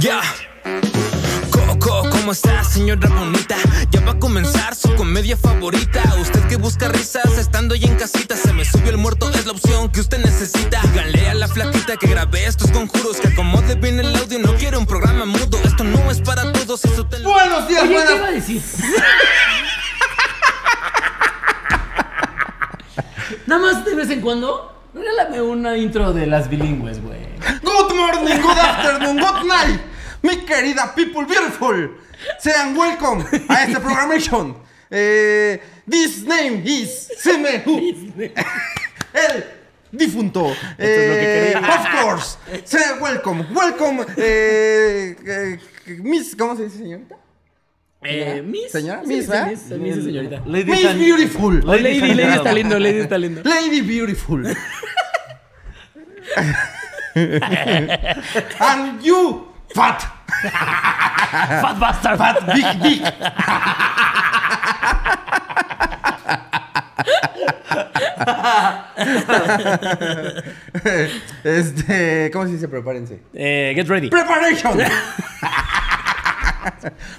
[0.00, 0.22] Ya.
[1.50, 3.54] Coco, ¿cómo está, señora bonita?
[3.90, 6.02] Ya va a comenzar su comedia favorita.
[6.18, 8.34] Usted que busca risas estando ya en casita.
[8.34, 10.80] Se me subió el muerto, es la opción que usted necesita.
[10.92, 13.18] Díganle a la flaquita que grabé estos conjuros.
[13.18, 15.58] Que acomode bien el audio, no quiero un programa mudo.
[15.64, 17.28] Esto no es para todos, eso te lo...
[17.30, 18.62] Buenos días, Oye, ¿qué iba a decir?
[23.46, 27.24] Nada más de vez en cuando, regálame una intro de las bilingües, güey.
[27.94, 29.80] Good morning, good afternoon, good night.
[30.20, 31.90] Mi querida people beautiful.
[32.42, 34.56] Sean welcome a este programation.
[34.90, 37.78] Eh, this name is Semehu.
[39.14, 39.44] El
[39.92, 40.50] difunto.
[40.50, 41.68] es lo que Eh, quería.
[41.68, 42.36] of course.
[42.66, 43.46] Sean welcome.
[43.54, 44.04] Welcome.
[44.16, 45.58] Eh, eh,
[46.02, 47.14] Miss, ¿cómo se dice, señorita?
[48.02, 48.72] Eh, Miss.
[48.72, 49.46] Señora, Sí, Miss, sí, ¿verdad?
[49.78, 50.42] Miss, señorita.
[50.46, 51.60] Lady Miss San- Beautiful.
[51.64, 53.40] Lady, San- Lady está lindo, Lady está lindo.
[53.44, 54.52] Lady Beautiful.
[58.60, 60.02] And you, fat.
[60.42, 62.18] Fat bastard.
[62.18, 63.02] Fat big dick.
[71.44, 72.68] Este, ¿cómo se dice?
[72.68, 73.20] Prepárense.
[73.34, 74.08] Eh, get ready.
[74.10, 74.78] Preparation.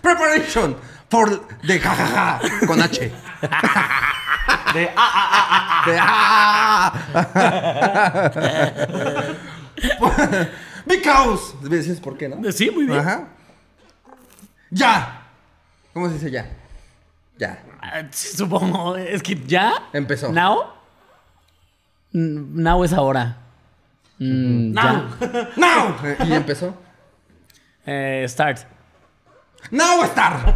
[0.02, 0.76] Preparation
[1.10, 3.12] for the jajaja con H.
[4.74, 6.92] De, ah, ah, De ah.
[10.86, 11.56] Because.
[11.68, 12.52] ¿Dices por qué, no?
[12.52, 13.00] Sí, muy bien.
[13.00, 13.28] Ajá.
[14.70, 15.22] Ya.
[15.94, 16.46] ¿Cómo se dice ya?
[17.38, 17.64] Ya.
[17.82, 18.96] Ah, Supongo.
[18.98, 19.74] Es que ya.
[19.94, 20.32] Empezó.
[20.32, 20.66] Now.
[22.12, 23.38] Now es ahora.
[24.20, 25.10] Mm, ya.
[25.56, 25.96] Now.
[26.04, 26.74] Eh, Y empezó.
[27.86, 28.60] Eh, start.
[29.72, 30.56] Now star.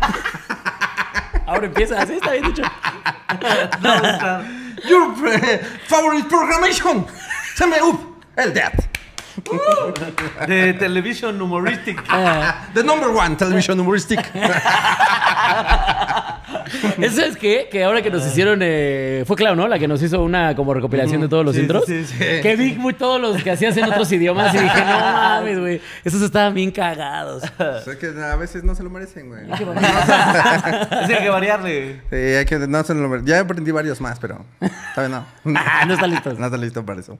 [1.46, 2.06] Ahora empieza.
[2.06, 2.62] Sí, está bien dicho.
[4.88, 7.06] Your eh, favorite programmation.
[7.56, 8.00] Se me up.
[8.36, 8.72] El dead.
[10.40, 10.46] Ah.
[10.46, 12.00] De television humoristic.
[12.14, 14.20] Eh, The number one television humoristic.
[17.00, 19.68] Eso es que, que ahora que nos hicieron, eh, fue Clau, ¿no?
[19.68, 21.86] La que nos hizo una como recopilación de todos los Sí, intros.
[21.86, 22.18] sí, sí.
[22.42, 25.82] Que vi muy todos los que hacías en otros idiomas y dije, no mames, güey.
[26.04, 27.44] Esos estaban bien cagados.
[27.44, 29.42] es que a veces no se lo merecen, güey.
[31.08, 32.02] Sí, hay que variarle.
[32.10, 33.28] Sí, hay que no se lo merecen.
[33.28, 34.46] Ya aprendí varios más, pero
[34.96, 35.54] todavía no.
[35.60, 36.34] Ah, no está listo.
[36.34, 37.18] No está listo para eso.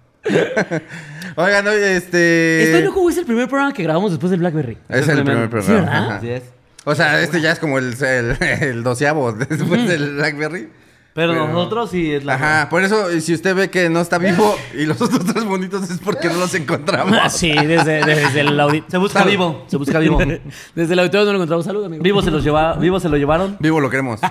[1.36, 2.64] Oigan, oye, este.
[2.64, 4.78] Estoy loco, güey, es el primer programa que grabamos después del Blackberry.
[4.90, 6.16] Es el primer Sí, programa.
[6.16, 6.44] Así es.
[6.86, 10.70] O sea, este ya es como el, el, el doceavo después del Blackberry.
[11.14, 12.36] Pero, Pero- nosotros sí es la.
[12.36, 15.90] Ajá, por eso, si usted ve que no está vivo y los otros tres bonitos
[15.90, 17.18] es porque no los encontramos.
[17.34, 18.92] Sí, desde, desde el auditorio.
[18.92, 19.66] Se busca vivo.
[19.68, 20.18] Se busca vivo.
[20.76, 21.66] Desde el auditorio no lo encontramos.
[21.66, 22.04] Salud, amigo.
[22.04, 23.58] Vivo se, los lleva, vivo se lo llevaron.
[23.60, 24.22] Vivo lo queremos.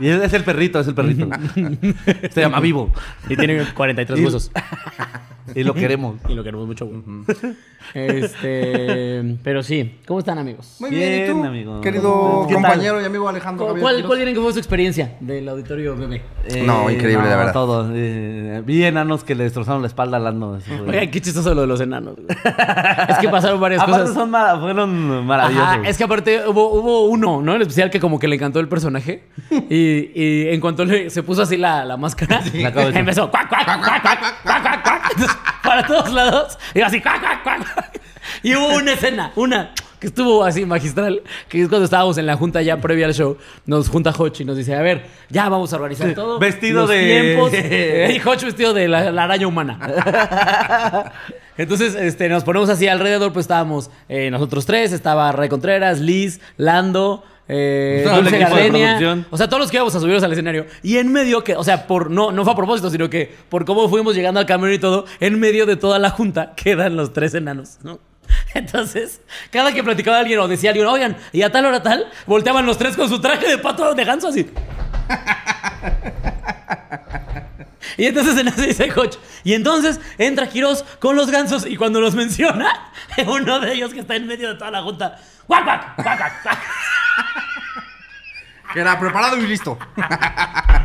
[0.00, 1.28] Y es, es el perrito, es el perrito.
[2.32, 2.92] Se llama Vivo.
[3.28, 4.50] Y tiene 43 Y- huesos.
[5.54, 6.16] Y lo queremos.
[6.28, 6.88] Y lo queremos mucho.
[7.94, 9.36] Este.
[9.42, 9.98] Pero sí.
[10.06, 10.76] ¿Cómo están, amigos?
[10.80, 11.44] Muy bien, ¿y Bien, tú?
[11.44, 11.80] amigo.
[11.80, 15.96] Querido compañero y amigo Alejandro ¿Cuál, Javier cuál, creen que fue su experiencia del auditorio
[15.96, 16.22] bebé?
[16.64, 17.52] No, increíble, de verdad.
[17.52, 17.90] Todo.
[17.94, 21.80] Eh, vi enanos que le destrozaron la espalda al Oigan, qué chistoso lo de los
[21.80, 22.16] enanos.
[22.16, 22.26] güey.
[23.08, 24.14] es que pasaron varias Aparte cosas.
[24.14, 25.68] son mara- fueron maravillosos.
[25.68, 27.54] Ajá, es que aparte hubo, hubo uno, ¿no?
[27.54, 29.24] En especial que como que le encantó el personaje.
[29.68, 33.64] Y, y en cuanto le, se puso así la, la máscara, La empezó cuac, cuac,
[33.64, 34.71] cuac, cuac, cuac, cuac, cuac, cuac.
[34.71, 34.71] Entonces,
[35.62, 36.58] para todos lados.
[36.74, 38.00] Y así cuac, cuac, cuac, cuac.
[38.42, 42.36] Y hubo una escena, una que estuvo así magistral, que es cuando estábamos en la
[42.36, 43.36] junta ya previa al show,
[43.66, 46.40] nos junta Hoch y nos dice, a ver, ya vamos a organizar todo.
[46.40, 47.52] Vestido los de- tiempos.
[48.16, 49.78] y Hoch vestido de la, la araña humana.
[51.56, 56.40] Entonces, este, nos ponemos así alrededor, pues estábamos eh, nosotros tres, estaba Ray Contreras, Liz,
[56.56, 59.26] Lando, eh, el Dulce Gardenia.
[59.30, 60.66] O sea, todos los que íbamos a subirnos al escenario.
[60.82, 63.64] Y en medio, que, o sea, por no, no fue a propósito, sino que por
[63.64, 67.12] cómo fuimos llegando al camión y todo, en medio de toda la junta quedan los
[67.12, 67.98] tres enanos, ¿no?
[68.54, 69.20] Entonces,
[69.50, 72.78] cada que platicaba alguien o decía alguien, oigan, y a tal hora tal, volteaban los
[72.78, 74.48] tres con su traje de pato de ganso así.
[77.98, 79.16] Y entonces en eso dice Coach.
[79.44, 82.90] Y entonces entra Quiroz con los gansos y cuando los menciona,
[83.26, 85.18] uno de ellos que está en medio de toda la junta.
[85.46, 86.58] ¡Guac, guac, guac, guac, guac!
[88.72, 89.78] Que era preparado y listo.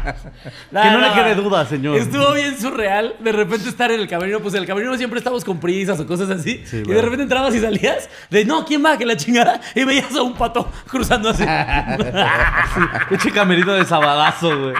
[0.07, 1.97] Que no le quede duda, señor.
[1.97, 4.39] Estuvo bien surreal de repente estar en el camerino.
[4.39, 6.63] Pues en el camerino siempre estamos con prisas o cosas así.
[6.65, 8.97] Sí, y de repente entrabas y salías de no, ¿quién va?
[8.97, 9.59] Que la chingada.
[9.75, 11.43] Y veías a un pato cruzando así.
[13.09, 14.75] Pinche camerino de sabadazo, güey.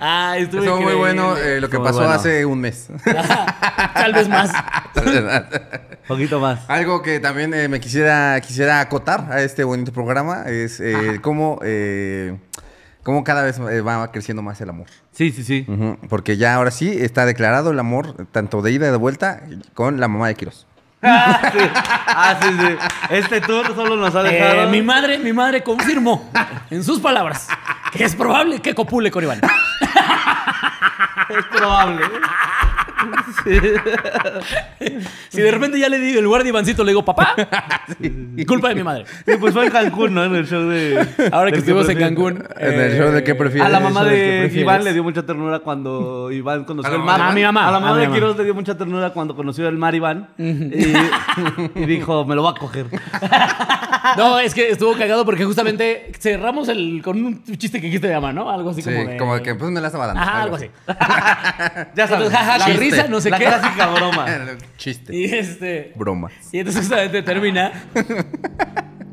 [0.00, 2.12] Ah, estuvo, muy bueno eh, lo que pasó bueno.
[2.12, 2.88] hace un mes.
[3.94, 4.50] Tal vez más.
[6.08, 6.68] Poquito más.
[6.68, 11.60] Algo que también eh, me quisiera, quisiera acotar a este bonito programa es eh, cómo,
[11.62, 12.38] eh,
[13.02, 14.86] cómo cada vez va creciendo más el amor.
[15.12, 15.66] Sí, sí, sí.
[16.08, 19.42] Porque ya ahora sí está declarado el amor, tanto de ida y de vuelta,
[19.74, 20.67] con la mamá de Quiroz.
[21.02, 21.58] Ah, sí.
[22.06, 22.76] Ah, sí, sí.
[23.10, 24.68] Este tour solo nos ha Eh, dejado.
[24.68, 26.28] mi madre, mi madre confirmó
[26.70, 27.48] en sus palabras
[27.92, 29.40] que es probable que copule con Iván.
[31.28, 32.02] Es probable.
[35.28, 37.34] Si de repente ya le digo, en lugar de Ivancito, le digo papá,
[38.46, 39.04] culpa de mi madre.
[39.26, 40.24] Sí, pues fue en Cancún, ¿no?
[40.24, 41.06] En el show de.
[41.32, 41.98] Ahora que estuvimos en.
[41.98, 42.44] Cancún.
[42.56, 43.66] En el eh, show de qué prefieres.
[43.66, 44.50] A la mamá de.
[44.54, 47.30] Iván le dio mucha ternura cuando Iván conoció ¿A la el mamá mar.
[47.30, 48.08] A mi mamá, A la mamá de.
[48.08, 50.28] Quiroz le dio mucha ternura cuando conoció el mar Iván.
[50.38, 50.92] Y,
[51.74, 52.86] y dijo, me lo va a coger.
[54.16, 58.14] No, es que estuvo cagado porque justamente cerramos el con un chiste que dijiste de
[58.14, 58.50] mamá, ¿no?
[58.50, 59.16] Algo así Sí, como de...
[59.16, 60.22] como que pues me la estaba dando.
[60.22, 60.70] Ajá, algo así.
[61.94, 62.30] Ya sabes.
[62.30, 63.44] Jaja, la- risa, no sé la qué.
[63.44, 64.26] clásica broma.
[64.76, 65.14] Chiste.
[65.14, 65.92] Y este...
[65.96, 66.30] Broma.
[66.52, 67.72] Y entonces justamente termina.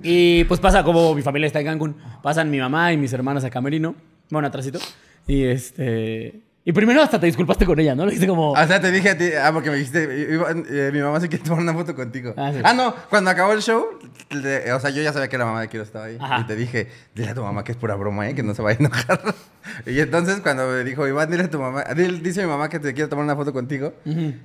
[0.03, 1.95] Y pues pasa como mi familia está en Cancún.
[2.21, 3.95] Pasan mi mamá y mis hermanas a Camerino.
[4.29, 4.79] Bueno, atrásito.
[5.27, 6.41] Y este...
[6.67, 8.05] Y primero hasta te disculpaste con ella, ¿no?
[8.05, 8.53] Le dijiste como...
[8.53, 11.43] O sea, te dije a ti, ah, porque me dijiste, eh, mi mamá se quiere
[11.45, 12.33] tomar una foto contigo.
[12.35, 12.75] Ah, Ah, sí.
[12.77, 13.85] no, cuando acabó el show,
[14.31, 16.17] le- o sea, yo ya sabía que la mamá de Kiro estaba ahí.
[16.19, 16.39] Ajá.
[16.39, 18.33] Y te dije, dile a tu mamá que es pura broma, ¿eh?
[18.33, 19.21] Que no se vaya a enojar.
[19.85, 22.79] y entonces cuando me dijo, Iván, dile a tu mamá, dile- dice mi mamá que
[22.79, 23.93] te quiere tomar una foto contigo.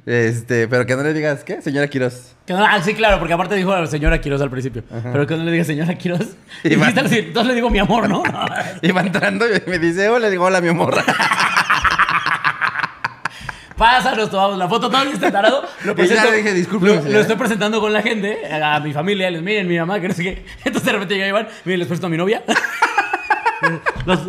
[0.04, 1.62] Este, pero que no le digas, ¿qué?
[1.62, 2.34] Señora Quiroz.
[2.44, 4.82] Que no- ah, sí, claro, porque aparte dijo a la señora Quiroz al principio.
[5.10, 6.20] Pero que no le diga señora Quiroz.
[6.64, 8.22] Y Y va- entonces le digo mi amor, ¿no?
[8.82, 10.94] Iba entrando y me dice, hola, le digo, hola, mi amor.
[13.80, 15.62] Pasa, nos tomamos la foto, todo este tarado.
[15.84, 17.14] Lo ya presento, le dije, "Discúlpeme, Lo, señora".
[17.14, 20.12] lo estoy presentando con la gente, a mi familia, les miren, mi mamá, que no
[20.14, 20.44] sé qué.
[20.66, 22.42] Entonces de repente llega Iván, miren, les presento a mi novia.
[24.04, 24.20] Los-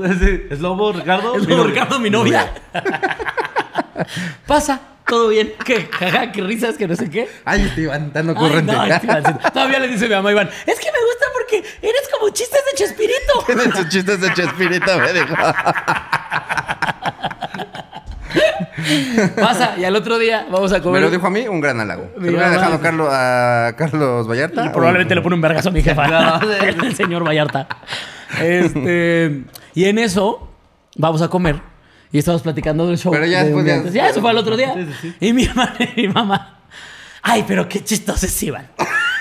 [0.49, 1.35] ¿Es Lobo, Ricardo?
[1.35, 1.65] Es Mi novia.
[1.73, 2.49] Ricardo, mi novia.
[4.47, 5.53] Pasa, todo bien.
[5.65, 7.27] Que jaja, qué risas, que no sé qué.
[7.43, 8.71] Ay, este Iván, tan Ay, ocurrente.
[8.71, 9.07] no, este.
[9.53, 12.77] Todavía le dice mi mamá Iván, es que me gusta porque eres como chistes de
[12.77, 13.43] Chespirito.
[13.45, 15.35] Tiene sus chistes de Chespirito, me dijo.
[19.35, 21.01] Pasa, y al otro día vamos a Me comer.
[21.01, 22.09] lo dijo a mí, un gran halago.
[22.15, 24.65] Se lo hubiera dejado Carlos, a Carlos Vallarta.
[24.65, 26.07] Y probablemente le pone un vergazo a mi jefa.
[26.07, 26.39] No,
[26.83, 27.67] el señor Vallarta.
[28.41, 29.43] Este,
[29.73, 30.49] y en eso,
[30.97, 31.61] vamos a comer.
[32.11, 33.11] Y estamos platicando del show.
[33.11, 33.93] Pero ya de después día ya- antes.
[33.93, 34.73] Ya, eso fue el otro día.
[34.73, 35.15] Sí, sí, sí.
[35.27, 36.60] Y mi mamá, mi mamá.
[37.23, 38.67] Ay, pero qué chistoso es Iván.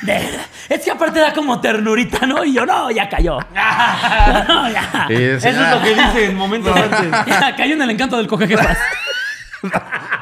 [0.02, 0.46] De verdad.
[0.68, 2.44] Es que aparte da como ternurita, ¿no?
[2.44, 3.38] Y yo, no, ya cayó.
[4.48, 5.06] No, ya.
[5.08, 7.26] Sí, Eso es lo que dice en momentos antes.
[7.26, 8.78] Ya cayó en el encanto del coge jefas.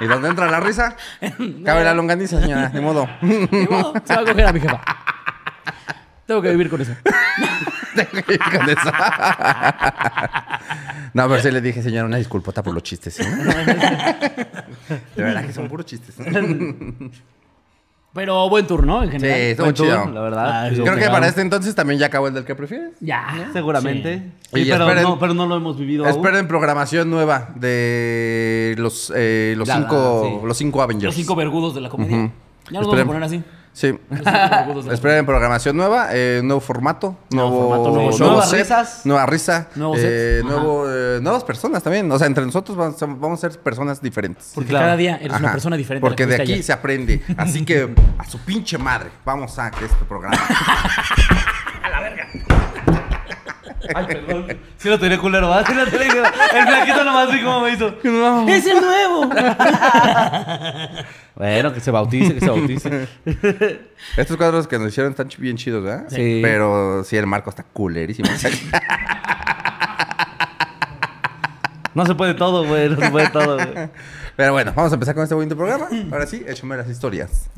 [0.00, 0.96] ¿Y dónde entra la risa?
[1.64, 3.08] Cabe la longaniza, señora, de modo.
[3.22, 4.80] Ni modo, se va a coger a mi jefa.
[6.26, 6.92] Tengo que vivir con eso.
[7.02, 8.92] Con eso.
[11.14, 13.14] No, pero sí le dije, señora, una disculpota por los chistes.
[13.14, 13.24] ¿sí?
[13.24, 16.14] De verdad que son puros chistes.
[18.18, 19.02] Pero buen tour, ¿no?
[19.02, 19.38] En Sí, general.
[19.40, 20.10] estuvo Buen tour, chido.
[20.12, 20.66] La verdad.
[20.66, 22.90] Ah, Creo que para este entonces también ya acabó el del que prefieres.
[23.00, 23.48] Ya.
[23.52, 24.18] Seguramente.
[24.52, 24.64] Sí.
[24.64, 26.16] Sí, pero, esperen- no, pero no lo hemos vivido aún.
[26.16, 30.46] Esperen programación nueva de los, eh, los, Ya, cinco, sí.
[30.46, 31.04] los cinco Avengers.
[31.06, 32.32] Los cinco vergudos de la comedia.
[32.70, 33.42] Ya nos vamos a poner así.
[33.78, 33.96] Sí.
[34.90, 38.26] Esperen programación nueva, eh, nuevo formato, nuevo, formato, nuevo show.
[38.26, 39.06] Nuevas set, risas.
[39.06, 42.10] nueva risa, Nuevo eh, nuevo, eh, nuevas personas también.
[42.10, 44.50] O sea, entre nosotros vamos, vamos a ser personas diferentes.
[44.52, 44.86] Porque claro.
[44.86, 46.00] cada día eres una persona diferente.
[46.00, 46.64] Porque que de aquí ayer.
[46.64, 47.22] se aprende.
[47.36, 47.88] Así que
[48.18, 50.36] a su pinche madre, vamos a que este programa.
[53.94, 54.58] Ay, perdón.
[54.76, 55.66] Sí lo tenía culero, ¿verdad?
[55.66, 56.28] Sí lo tenía culero.
[56.54, 57.88] El flaquito nomás vi cómo me hizo.
[58.48, 59.30] ¡Es el nuevo!
[61.38, 63.08] Bueno, que se bautice, que se bautice.
[64.16, 66.06] Estos cuadros que nos hicieron están bien chidos, ¿verdad?
[66.08, 66.40] Sí.
[66.42, 68.28] Pero sí, el marco está culerísimo.
[71.94, 72.88] No se puede todo, güey.
[72.88, 73.90] No se puede todo, güey.
[74.38, 75.88] Pero bueno, vamos a empezar con este bonito programa.
[76.12, 77.50] Ahora sí, échame las historias.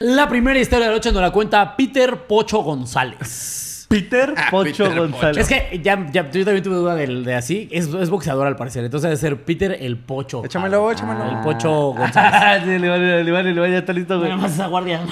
[0.00, 3.67] La primera historia de la noche nos la cuenta Peter Pocho González.
[3.88, 5.38] Peter Pocho Peter González.
[5.38, 7.68] Es que ya, ya- yo también tuve duda del- de, así.
[7.72, 8.84] Es, es boxeador al parecer.
[8.84, 10.44] Entonces debe ser Peter el Pocho.
[10.44, 11.24] Échamelo, Ah, échamelo.
[11.30, 12.62] El Pocho González.
[12.64, 14.28] sí, le vale, le vale, le vale, ya está listo, güey.
[14.30, 15.00] Nada más esa guardia.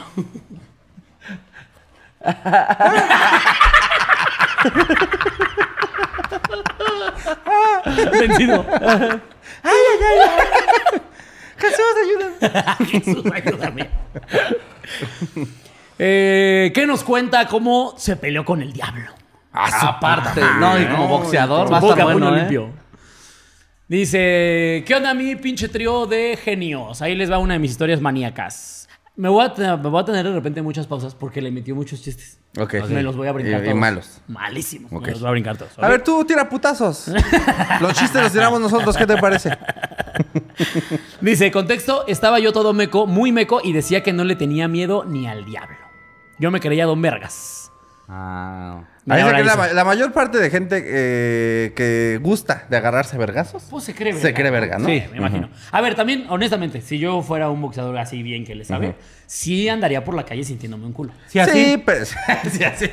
[8.12, 8.64] Vencido.
[11.58, 12.76] Jesús, ayuda.
[12.86, 13.90] Jesús, ayúdame.
[15.98, 19.10] Eh, ¿Qué nos cuenta cómo se peleó con el diablo?
[19.52, 22.40] Aparte, no, y como boxeador va a estar que a puño bueno, ¿eh?
[22.40, 22.70] limpio.
[23.88, 27.00] Dice, ¿qué onda mi pinche trío de genios?
[27.02, 28.88] Ahí les va una de mis historias maníacas.
[29.14, 31.74] Me voy a, te- me voy a tener de repente muchas pausas porque le metió
[31.74, 32.38] muchos chistes.
[32.58, 32.74] Ok.
[32.90, 33.78] Me los voy a brincar Y- y todos.
[33.80, 34.20] malos.
[34.28, 34.92] Malísimos.
[34.92, 35.06] Ok.
[35.06, 35.78] Me los voy a brincar todos.
[35.78, 37.08] A ver, tú tira putazos.
[37.80, 39.56] Los chistes los tiramos nosotros, ¿qué te parece?
[41.22, 45.04] Dice, contexto, estaba yo todo meco, muy meco, y decía que no le tenía miedo
[45.06, 45.76] ni al diablo.
[46.38, 47.72] Yo me creía Don Vergas.
[48.08, 48.82] Ah.
[49.04, 54.28] La, mayor parte de gente eh, que gusta de agarrarse vergazos Pues se cree verga.
[54.28, 54.86] se cree verga, ¿no?
[54.86, 55.48] Sí, me imagino.
[55.72, 59.68] A ver, también, honestamente, si yo fuera un boxeador así bien que le sabe, sí
[59.68, 61.12] andaría por la calle sintiéndome un culo.
[61.26, 61.64] Sí, así.
[61.64, 62.04] Sí, pero
[62.50, 62.90] sí, así.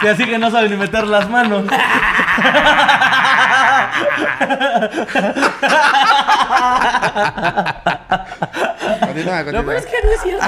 [0.00, 1.64] Sí, así que no sabe ni meter las manos.
[9.00, 9.64] Continúa, Lo continúa.
[9.64, 10.46] peor es que no es cierto.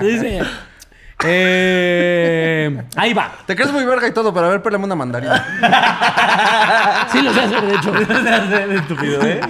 [0.04, 0.42] Dice.
[1.26, 3.32] eh, ahí va.
[3.46, 5.46] Te crees muy verga y todo, pero a ver, pélame una mandarina.
[7.12, 7.94] Sí, lo sé hacer, de hecho.
[8.74, 9.40] Estúpido, ¿eh?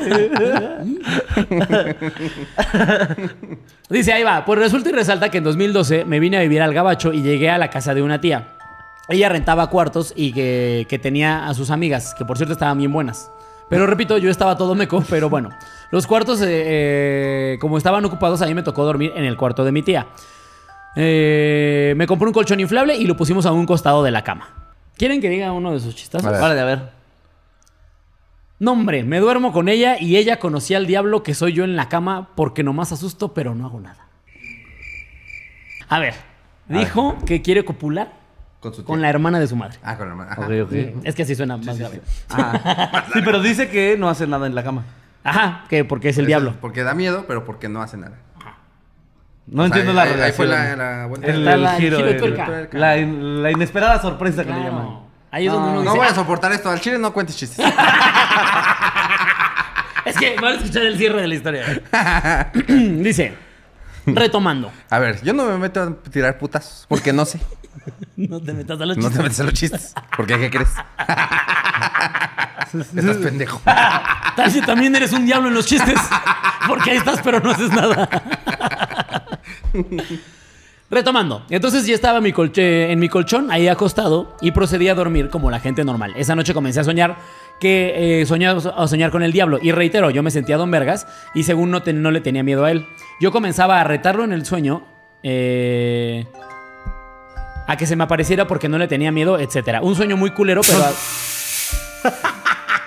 [3.88, 4.44] Dice, ahí va.
[4.44, 7.50] Pues resulta y resalta que en 2012 me vine a vivir al Gabacho y llegué
[7.50, 8.48] a la casa de una tía.
[9.08, 12.92] Ella rentaba cuartos y que, que tenía a sus amigas, que por cierto estaban bien
[12.92, 13.30] buenas.
[13.70, 15.50] Pero repito, yo estaba todo meco, pero bueno.
[15.94, 19.64] Los cuartos, eh, eh, como estaban ocupados, a mí me tocó dormir en el cuarto
[19.64, 20.08] de mi tía.
[20.96, 24.72] Eh, me compré un colchón inflable y lo pusimos a un costado de la cama.
[24.96, 26.26] ¿Quieren que diga uno de sus chistazos?
[26.26, 26.40] A ver.
[26.40, 26.90] Vale, a ver.
[28.58, 31.76] No, hombre, me duermo con ella y ella conocía al diablo que soy yo en
[31.76, 34.08] la cama porque nomás asusto, pero no hago nada.
[35.88, 36.14] A ver,
[36.66, 38.14] dijo que quiere copular
[38.58, 38.86] Con su tía.
[38.88, 39.78] con la hermana de su madre.
[39.84, 40.32] Ah, con la hermana.
[40.32, 40.42] Ajá.
[40.42, 41.04] Ok, ok.
[41.04, 42.00] Es que así suena más grave.
[43.12, 44.84] Sí, pero dice que no hace nada en la cama.
[45.24, 46.54] Ajá, que porque es el Eso, diablo.
[46.60, 48.18] Porque da miedo, pero porque no hace nada.
[49.46, 50.36] No O sea, entiendo ahí- la ahí- Ahí relación.
[50.36, 51.26] fue la, la vuelta.
[51.26, 55.00] El, giro, de la, la inesperada sorpresa que le llaman.
[55.30, 56.70] Ahí es donde uno No dice, voy a "Ah, soportar esto.
[56.70, 57.58] Al chile no cuentes chistes.
[60.04, 61.82] es que van a escuchar el cierre de la historia.
[62.68, 63.34] dice,
[64.06, 64.70] retomando.
[64.90, 67.40] A ver, yo no me meto a tirar putas porque no sé.
[68.16, 69.16] No te metas a los No chistes.
[69.18, 69.94] te metes a los chistes.
[70.16, 70.70] Porque ¿qué crees?
[72.96, 73.60] Estás pendejo.
[74.36, 75.98] Tal si también eres un diablo en los chistes.
[76.68, 78.08] Porque ahí estás, pero no haces nada.
[80.90, 81.44] Retomando.
[81.50, 85.28] Entonces ya estaba en mi, colche- en mi colchón, ahí acostado, y procedí a dormir
[85.28, 86.12] como la gente normal.
[86.16, 87.16] Esa noche comencé a soñar
[87.58, 89.58] que eh, soñaba a soñar con el diablo.
[89.60, 92.64] Y reitero, yo me sentía Don Vergas y según no, te- no le tenía miedo
[92.64, 92.86] a él.
[93.20, 94.86] Yo comenzaba a retarlo en el sueño.
[95.22, 96.26] eh,
[97.66, 99.80] a que se me apareciera porque no le tenía miedo, etcétera.
[99.80, 100.84] Un sueño muy culero, pero...
[100.84, 102.33] a-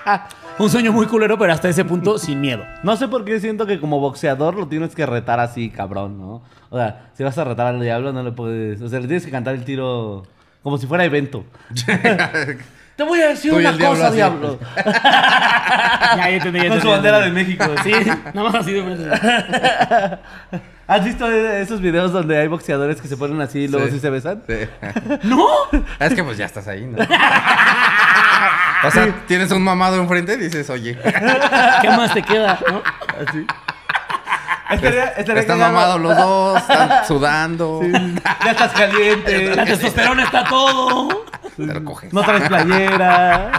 [0.59, 2.63] Un sueño muy culero, pero hasta ese punto sin miedo.
[2.83, 6.41] No sé por qué siento que como boxeador lo tienes que retar así, cabrón, ¿no?
[6.69, 8.81] O sea, si vas a retar al diablo no le puedes...
[8.81, 10.23] O sea, le tienes que cantar el tiro
[10.63, 11.45] como si fuera evento.
[12.97, 14.15] Te voy a decir Tú y una el diablo cosa, así.
[14.15, 14.59] diablo.
[14.75, 17.55] Ya, ya entendí, ya Con entendí, su ya bandera de entendí.
[17.57, 17.65] México.
[17.83, 17.91] Sí,
[18.33, 19.09] nada más así de frente.
[20.87, 23.99] ¿Has visto esos videos donde hay boxeadores que se ponen así y luego sí, Sí.
[23.99, 24.41] se besan?
[24.47, 24.55] Sí.
[25.23, 25.45] ¡No!
[25.99, 26.97] Es que pues ya estás ahí, ¿no?
[28.84, 30.98] O sea, tienes un mamado enfrente y dices, oye,
[31.81, 32.60] ¿Qué más te queda?
[32.69, 32.81] no?
[33.27, 33.46] Así.
[34.69, 37.81] Estaría, estaría están mamados los dos, están sudando.
[38.43, 39.55] Ya estás caliente.
[39.55, 41.25] La testosterona está todo.
[41.55, 42.12] Te lo coges.
[42.13, 43.51] No traes playera.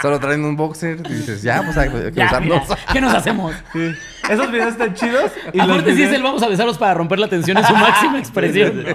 [0.00, 2.62] Solo traen un boxer y dices, ya, pues hay que Ya, usarlos.
[2.68, 3.54] mira, ¿Qué nos hacemos?
[3.72, 3.94] Sí.
[4.28, 5.30] Esos videos están chidos.
[5.52, 8.18] Y Aparte, sí es el vamos a besarlos para romper la tensión en su máxima
[8.18, 8.84] expresión.
[8.84, 8.90] ¿no?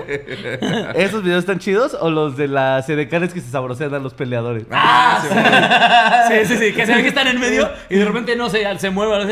[0.96, 4.66] ¿Esos videos están chidos o los de las sedecanes que se sabrosean a los peleadores?
[4.72, 6.36] Ah, sí.
[6.46, 6.74] sí, sí, sí.
[6.74, 9.26] Que se ve que están en medio y de repente no se, se mueve.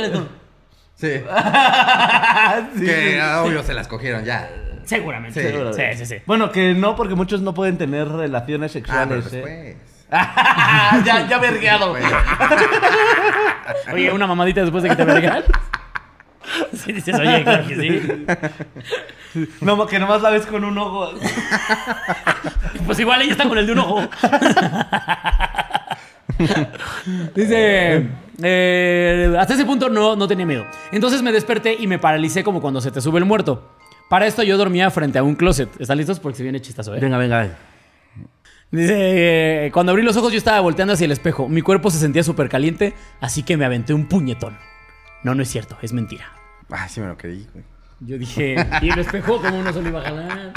[0.95, 1.07] Sí.
[2.77, 4.49] Sí, Que ah, obvio se las cogieron ya.
[4.85, 5.41] Seguramente.
[5.41, 5.57] Sí.
[5.75, 6.15] Sí, sí, sí.
[6.25, 9.33] Bueno, que no, porque muchos no pueden tener relaciones Ah, pero sexuales.
[9.33, 9.35] ¿eh?
[9.35, 9.75] después.
[11.05, 11.95] ya, ya vergueado.
[13.91, 15.43] Oye, una mamadita después de que te vergan.
[16.73, 18.01] Sí, dices, oye, claro que sí.
[19.61, 21.11] No, que nomás la ves con un ojo.
[22.85, 24.01] Pues igual ella está con el de un ojo.
[27.35, 28.07] Dice,
[28.43, 30.65] eh, hasta ese punto no, no tenía miedo.
[30.91, 33.71] Entonces me desperté y me paralicé como cuando se te sube el muerto.
[34.09, 35.69] Para esto yo dormía frente a un closet.
[35.79, 36.19] ¿Están listos?
[36.19, 36.99] Porque se viene chistazo, ¿eh?
[36.99, 37.57] Venga, venga.
[38.69, 38.93] Dice,
[39.65, 41.47] eh, cuando abrí los ojos yo estaba volteando hacia el espejo.
[41.49, 44.57] Mi cuerpo se sentía súper caliente, así que me aventé un puñetón.
[45.25, 46.31] No, no es cierto, es mentira.
[46.69, 47.65] Ah, sí me lo creí, güey.
[47.99, 50.53] Yo dije, ¿y el espejo cómo no se lo iba a jalar?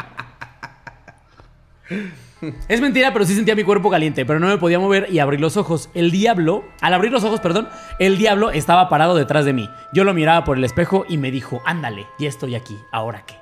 [2.68, 5.38] Es mentira, pero sí sentía mi cuerpo caliente, pero no me podía mover y abrí
[5.38, 5.88] los ojos.
[5.94, 7.66] El diablo, al abrir los ojos, perdón,
[7.98, 9.70] el diablo estaba parado detrás de mí.
[9.94, 13.36] Yo lo miraba por el espejo y me dijo, ándale, ya estoy aquí, ¿ahora qué?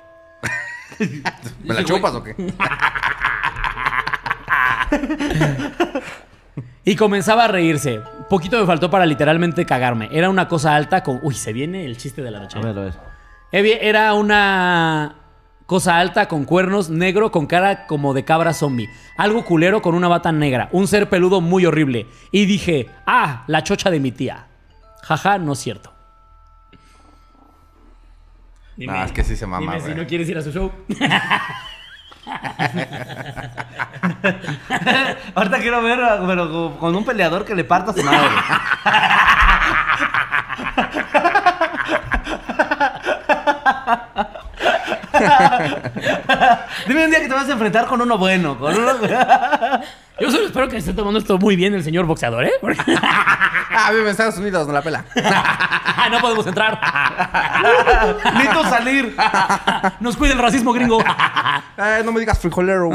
[1.65, 2.37] ¿Me la chupas o qué?
[6.89, 8.01] Y comenzaba a reírse.
[8.29, 10.07] Poquito me faltó para literalmente cagarme.
[10.09, 11.19] Era una cosa alta con...
[11.21, 12.57] Uy, se viene el chiste de la noche.
[12.57, 12.93] A ver, a ver.
[13.51, 15.15] Evi- Era una
[15.65, 18.89] cosa alta con cuernos, negro con cara como de cabra zombie.
[19.17, 20.69] Algo culero con una bata negra.
[20.71, 22.07] Un ser peludo muy horrible.
[22.31, 24.47] Y dije, ah, la chocha de mi tía.
[25.03, 25.91] Jaja, no es cierto.
[28.77, 30.71] Dime, No, es que sí se mama, Dime si no quieres ir a su show.
[35.35, 38.27] Ahorita quiero ver, pero con- un peleador que le parta su madre.
[46.87, 48.93] Dime un día que te vas a enfrentar con uno bueno, con uno...
[50.19, 52.51] Yo solo espero que esté tomando esto muy bien el señor boxeador, ¿eh?
[52.59, 55.05] Porque Ah, vive en Estados Unidos, no la pela.
[56.11, 56.79] no podemos entrar.
[58.33, 59.15] Necesito salir.
[59.99, 60.99] Nos cuida el racismo gringo.
[61.77, 62.89] Eh, no me digas frijolero.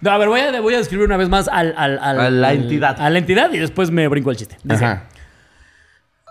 [0.00, 2.30] No, a ver, voy a, voy a describir una vez más al, al- al- A
[2.30, 2.98] la entidad.
[2.98, 4.56] A la entidad y después me brinco el chiste.
[4.62, 5.02] Dice, Ajá.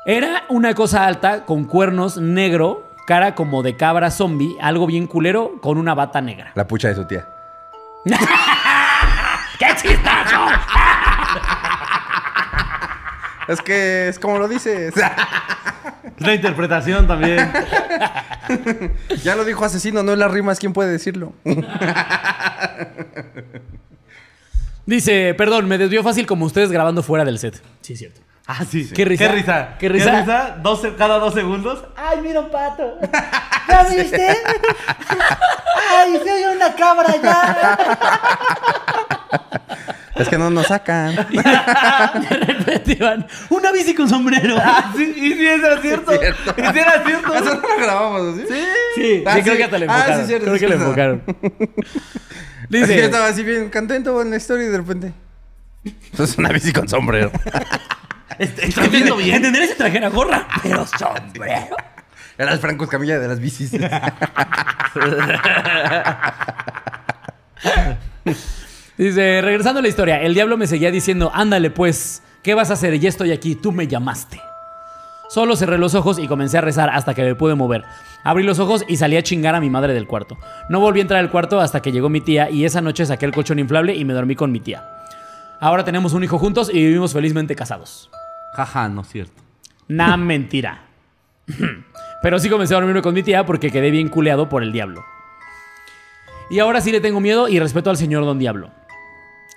[0.05, 5.59] Era una cosa alta con cuernos negro, cara como de cabra zombie, algo bien culero,
[5.61, 6.51] con una bata negra.
[6.55, 7.27] La pucha de su tía.
[9.59, 10.45] ¡Qué chistazo!
[13.49, 14.93] Es que es como lo dices.
[14.95, 15.03] Es
[16.19, 17.51] la interpretación también.
[19.23, 21.33] ya lo dijo asesino, no es las rimas, ¿quién puede decirlo?
[24.85, 27.59] Dice, perdón, me desvió fácil como ustedes grabando fuera del set.
[27.81, 28.21] Sí, es cierto.
[28.51, 28.89] Ah, sí.
[28.95, 29.27] ¿Qué risa?
[29.27, 29.67] ¿Qué risa?
[29.77, 30.55] ¿Qué risa?
[30.63, 31.83] Dos cada dos segundos.
[31.95, 32.97] ¡Ay, mira un pato!
[33.69, 34.37] ¿Ya viste?
[35.95, 37.77] ¡Ay, se oye una cabra ya!
[40.15, 41.15] Es que no nos sacan.
[41.29, 44.55] De repente van, una bici con sombrero.
[44.59, 46.11] Ah, sí, y sí, eso era cierto.
[46.17, 46.55] cierto.
[46.57, 47.33] Y sí era cierto.
[47.35, 48.43] Eso no lo grabamos, ¿sí?
[48.47, 48.63] Sí.
[48.95, 49.57] Sí, Ah, sí, creo sí.
[49.59, 50.27] que hasta le Ah, sí, enfocaron.
[50.27, 51.23] cierto, creo sí, que le enfocaron.
[52.71, 55.13] Es que yo Dice, estaba así bien contento en la historia y de repente.
[56.13, 57.31] Eso es una bici con sombrero.
[58.39, 59.35] Estás viendo bien.
[59.35, 61.75] entender ese traje era gorra, pero sombrero.
[62.37, 63.71] Era el Franco Escamilla de las bicis.
[68.97, 72.73] Dice, regresando a la historia, el diablo me seguía diciendo, ándale pues, ¿qué vas a
[72.73, 72.97] hacer?
[72.99, 74.41] Ya estoy aquí, tú me llamaste.
[75.29, 77.83] Solo cerré los ojos y comencé a rezar hasta que me pude mover.
[78.23, 80.37] Abrí los ojos y salí a chingar a mi madre del cuarto.
[80.69, 83.25] No volví a entrar al cuarto hasta que llegó mi tía y esa noche saqué
[83.25, 84.83] el colchón inflable y me dormí con mi tía.
[85.61, 88.09] Ahora tenemos un hijo juntos y vivimos felizmente casados.
[88.53, 89.41] Jaja, no es cierto.
[89.87, 90.83] Nah, mentira.
[92.21, 95.03] Pero sí comencé a dormirme con mi tía porque quedé bien culeado por el diablo.
[96.49, 98.71] Y ahora sí le tengo miedo y respeto al señor Don Diablo.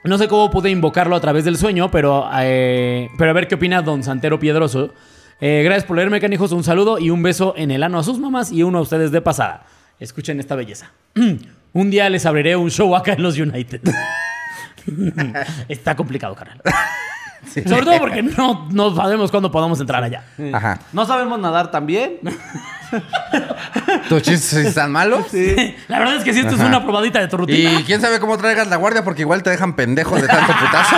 [0.04, 3.54] No sé cómo pude invocarlo a través del sueño, pero, eh, pero a ver qué
[3.54, 4.92] opina Don Santero Piedroso.
[5.40, 6.52] Eh, gracias por leerme, canijos.
[6.52, 9.12] Un saludo y un beso en el ano a sus mamás y uno a ustedes
[9.12, 9.64] de pasada.
[10.00, 10.90] Escuchen esta belleza.
[11.72, 13.80] un día les abriré un show acá en los United.
[15.68, 16.60] Está complicado, carnal.
[17.66, 20.22] Sobre todo porque no, no sabemos cuándo podamos entrar allá.
[20.52, 20.78] Ajá.
[20.92, 22.18] ¿No sabemos nadar también?
[24.08, 25.26] ¿Tus chistes están malos?
[25.88, 27.80] La verdad es que sí, esto es una probadita de tu rutina.
[27.80, 30.96] Y quién sabe cómo traigas la guardia porque igual te dejan pendejos de tanto putazo.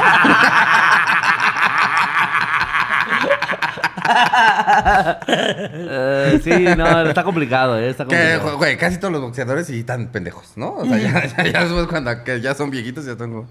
[5.27, 8.59] Eh, sí, no, está complicado, eh, está Que, complicado.
[8.59, 10.75] güey, casi todos los boxeadores sí están pendejos, ¿no?
[10.75, 13.47] O sea, ya, ya, ya después cuando que ya son viejitos ya tengo.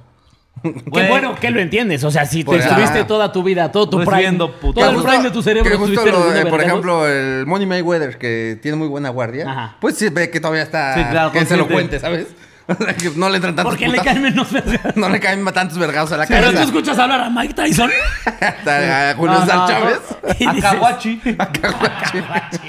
[0.63, 2.03] Qué bueno que lo entiendes.
[2.03, 4.95] O sea, si te Pues, estuviste toda tu vida, todo tu prime, Recibiendo todo putazos.
[4.95, 6.79] el prime de tu cerebro, que justo estuviste lo de, recibiendo por vergazos.
[6.79, 9.75] ejemplo, el Money Mayweather, que tiene muy buena guardia, Ajá.
[9.81, 10.95] pues sí ve que todavía está.
[10.95, 11.99] Sí, claro, que se lo consciente.
[11.99, 12.27] cuente, ¿sabes?
[13.15, 14.79] No le entran tantos Porque le caen menos vergas.
[14.95, 16.63] No le caen tantos vergados a la Pero tú cabeza.
[16.63, 17.89] escuchas hablar a Mike Tyson.
[18.65, 19.99] a Julio No, César no, Chávez.
[20.47, 21.21] A Kawachi.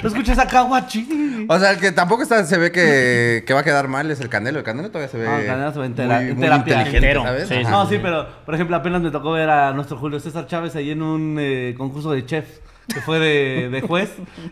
[0.03, 1.45] ¿No escuchas a Kawachi?
[1.47, 4.19] O sea, el que tampoco está, se ve que, que va a quedar mal es
[4.19, 4.59] el Canelo.
[4.59, 5.27] El Canelo todavía se ve.
[5.27, 6.81] Ah, el Canelo se ve en tera- muy, en muy terapia.
[6.87, 7.45] inteligente.
[7.47, 7.63] Sí.
[7.69, 10.91] No, sí, pero por ejemplo, apenas me tocó ver a nuestro Julio César Chávez ahí
[10.91, 12.61] en un eh, concurso de chefs
[12.93, 14.11] que fue de, de juez.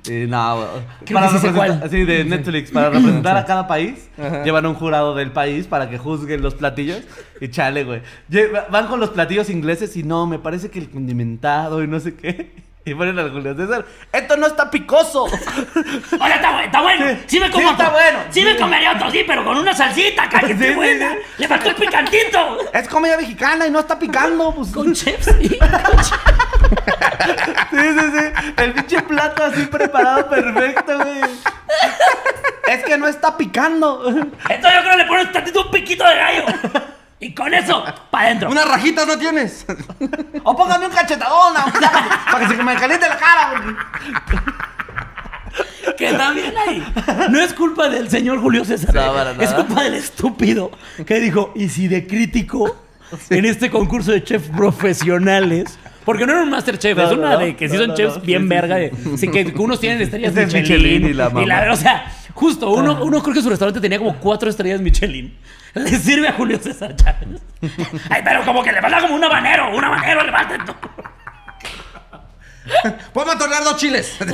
[0.09, 0.65] Y no,
[1.05, 4.09] Creo que sí representar- sí, de Netflix, para representar a cada país,
[4.43, 7.01] llevan un jurado del país para que juzguen los platillos.
[7.41, 8.01] Y chale, güey.
[8.69, 12.15] Van con los platillos ingleses y no, me parece que el condimentado y no sé
[12.15, 12.51] qué.
[12.85, 15.23] Y ponen al Julio César, esto no está picoso.
[15.23, 15.39] Oye,
[16.35, 17.05] está, bu- está bueno.
[17.07, 17.17] Sí.
[17.27, 17.91] Sí, me como Sí, está otro.
[17.97, 18.19] bueno.
[18.29, 21.15] Sí, me comería otro, sí, pero con una salsita, cállate, buena.
[21.37, 22.57] Le faltó el picantito.
[22.73, 24.53] es comida mexicana y no está picando.
[24.53, 24.71] Pues.
[24.71, 25.57] Con chefs, sí.
[25.57, 26.23] con chefs.
[27.71, 28.51] Sí, sí, sí.
[28.57, 31.21] El pinche plato así preparado perfecto, güey.
[32.67, 34.05] Es que no está picando.
[34.09, 36.45] Entonces yo creo que le pones tantito un piquito de gallo.
[37.19, 38.49] Y con eso, para adentro.
[38.51, 39.65] Unas rajitas no tienes.
[40.43, 41.91] O póngame un cachetadón, sea,
[42.31, 43.51] para que se me caliente la cara.
[43.61, 43.75] güey.
[45.97, 46.83] Que también hay.
[47.29, 48.93] No es culpa del señor Julio César.
[48.95, 50.71] No, para es culpa del estúpido
[51.05, 52.75] que dijo, ¿y si de crítico
[53.29, 55.77] en este concurso de chefs profesionales?
[56.03, 57.39] Porque no era un Masterchef, No, es una no.
[57.39, 58.21] de que sí son no, chefs no.
[58.23, 58.75] bien Sí, sí, verga.
[58.75, 58.81] sí.
[59.11, 60.81] de- sí, que unos tienen estrellas Ese es Michelin.
[60.83, 61.71] Michelin y la mamá.
[61.71, 62.11] o sea,
[62.43, 65.37] justo, uno, uno creo que su restaurante tenía como cuatro estrellas Michelin.
[65.73, 67.41] Le sirve a Julio César Chávez.
[68.09, 70.65] Ay, pero como que le falta como un habanero, un habanero le falta.
[73.13, 74.17] Ponme a tornar dos chiles.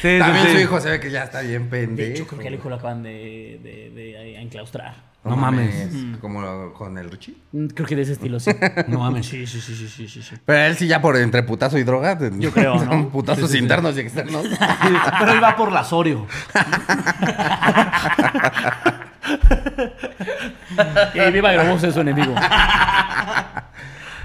[0.00, 0.52] Sí, sí, También sí.
[0.52, 1.96] su hijo se ve que ya está bien pendejo.
[2.08, 4.94] De hecho, creo que al hijo lo acaban de, de, de enclaustrar.
[5.24, 5.88] No mames.
[6.20, 7.36] Como lo- con el Ruchi.
[7.52, 8.50] Mm, Creo que de ese estilo, sí.
[8.88, 9.26] No mames.
[9.26, 10.34] Sí, sí, sí, sí, sí, sí.
[10.44, 12.18] Pero él sí ya por entre putazo y droga.
[12.38, 12.84] Yo creo, ¿no?
[12.84, 14.44] Son putazos internos y externos.
[15.18, 16.26] Pero él va por la Sorio.
[21.14, 22.34] Y viva Aerobox es su enemigo.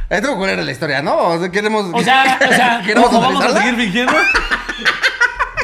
[0.09, 1.15] Esto cuál era la historia, ¿no?
[1.15, 1.85] O sea, queremos.
[1.93, 4.13] O sea, o sea, ¿Queremos ¿Cómo vamos a seguir fingiendo?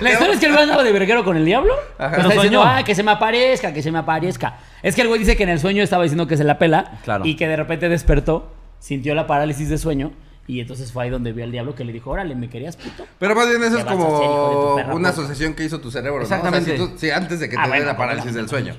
[0.02, 1.74] La historia es que el güey andaba de verguero con el diablo.
[1.98, 2.16] Ajá.
[2.18, 4.58] Pero diciendo, ah, que se me aparezca, que se me aparezca.
[4.84, 7.00] Es que el güey dice que en el sueño estaba diciendo que se la pela.
[7.04, 7.26] Claro.
[7.26, 10.12] Y que de repente despertó, sintió la parálisis de sueño.
[10.48, 13.06] Y entonces fue ahí donde vio al diablo que le dijo, órale, ¿me querías, puto?
[13.18, 15.10] Pero más bien eso ¿Qué es vas a hacer, hijo de tu como perra una
[15.10, 15.10] puta?
[15.10, 16.24] asociación que hizo tu cerebro, ¿no?
[16.24, 16.74] Exactamente.
[16.74, 18.38] O sea, si tú- si antes de que te Ah, dé bueno, la parálisis bueno.
[18.40, 18.76] del sueño.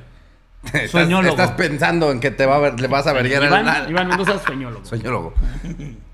[0.66, 1.30] Estás, Sueñólogo.
[1.30, 4.08] estás pensando en que te va a ver, le vas a ver ya Iván, Iván
[4.08, 4.84] Mendoza es sueñólogo.
[4.84, 5.34] Sueñólogo.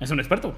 [0.00, 0.54] Es un experto.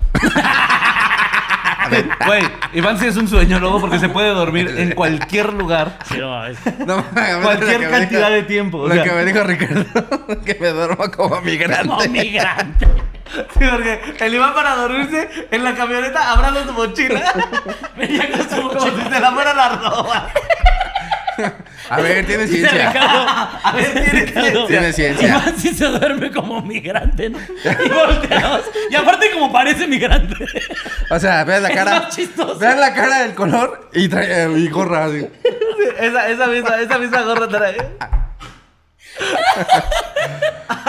[2.27, 2.43] Güey,
[2.75, 5.99] Iván sí es un sueñólogo porque se puede dormir en cualquier lugar.
[6.11, 7.05] Es- No,
[7.43, 9.05] Cualquier cantidad dijo- de tiempo, o Lo sea.
[9.05, 9.85] que me dijo Ricardo,
[10.45, 11.89] que me duerma como migrante.
[11.89, 12.87] como migrante.
[13.31, 17.33] Sí, porque el Iván para dormirse en la camioneta abriendo su mochila.
[17.97, 19.05] Venía con su Como mochila.
[19.05, 20.33] si se la fueran a robar.
[21.89, 22.89] A ver, tiene ciencia.
[22.89, 23.27] Ricardo,
[23.65, 25.29] A ver, tiene Ricardo, Tiene ciencia.
[25.29, 27.39] Iván sí se duerme como migrante, ¿no?
[27.39, 28.65] Y volteados.
[28.91, 30.35] Y aparte como parece migrante.
[31.11, 32.01] O sea, vean la cara.
[32.01, 32.59] más.
[32.59, 35.27] Vean la cara del color y, trae, y gorra así.
[35.99, 37.77] Esa, esa misma, esa misma gorra trae.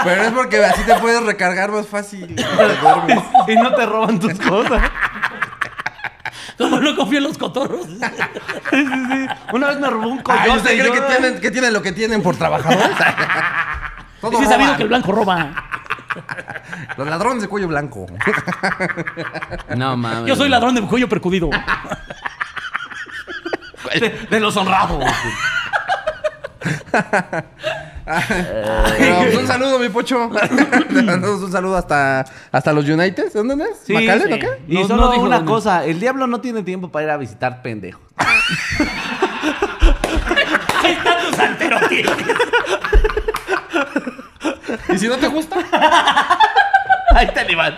[0.04, 2.36] Pero es porque así te puedes recargar más fácil.
[3.48, 4.82] Y no te roban tus cosas.
[6.62, 7.88] Como no confío en los cotorros.
[9.54, 10.50] Una vez me robó un Ay, coyote.
[10.58, 12.90] ¿Usted y cree yo- que tienen, que tienen lo que tienen por trabajadores?
[14.22, 15.52] Todo Es sabido que el blanco roba.
[16.98, 18.06] Los ladrones de cuello blanco.
[19.78, 20.26] No mames.
[20.28, 21.50] Yo soy ladrón de cuello percudido.
[24.00, 25.04] de, de los honrados.
[28.98, 30.30] Pero, pues, un saludo, mi pocho.
[30.90, 33.32] Le mandamos un saludo hasta, hasta los United.
[33.34, 33.78] ¿Dónde es?
[33.86, 34.34] Sí, ¿Macallen sí.
[34.34, 34.50] o qué?
[34.68, 35.52] Y No- solo no dijo una dónde.
[35.52, 38.02] cosa, el diablo no tiene tiempo para ir a visitar pendejos.
[40.84, 42.10] Ahí está tu santero, tío.
[44.94, 45.58] ¿Y si no te gusta?
[47.16, 47.78] Ahí está el Iván.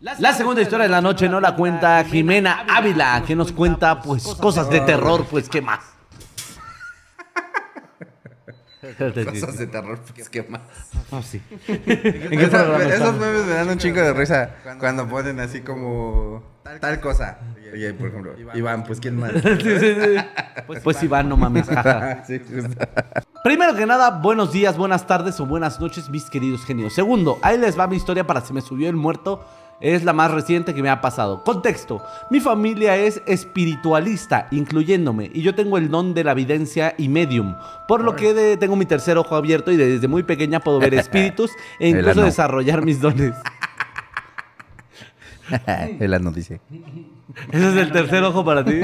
[0.00, 4.22] La segunda historia de la noche no la cuenta Jimena Ávila, que nos cuenta pues
[4.22, 5.80] cosas de terror, pues qué más.
[9.26, 10.62] Cosas de terror, pues qué más.
[11.10, 11.42] Oh, sí.
[11.66, 16.42] Esos memes me dan un chingo de risa cuando ponen así como
[16.80, 17.38] tal cosa.
[17.72, 19.32] Oye, por ejemplo, Iván, pues quién más.
[19.42, 20.16] sí, sí, sí.
[20.66, 21.66] Pues, pues Iván, no mames.
[23.44, 26.94] Primero que nada, buenos días, buenas tardes o buenas noches, mis queridos genios.
[26.94, 29.44] Segundo, ahí les va mi historia para si me subió el muerto
[29.80, 31.44] es la más reciente que me ha pasado.
[31.44, 32.02] Contexto.
[32.30, 37.54] Mi familia es espiritualista, incluyéndome, y yo tengo el don de la evidencia y medium,
[37.86, 40.94] por lo que de- tengo mi tercer ojo abierto y desde muy pequeña puedo ver
[40.94, 43.34] espíritus e incluso desarrollar mis dones.
[46.00, 46.60] El ano dice.
[47.52, 48.80] Ese es el tercer ojo para ti.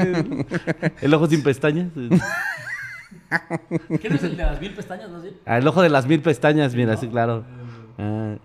[1.01, 1.89] El ojo sin pestañas.
[4.01, 5.33] ¿Qué no es el de las mil pestañas, no sé?
[5.45, 7.43] Ah, el ojo de las mil pestañas, mira, sí, claro.
[7.99, 8.35] Ah.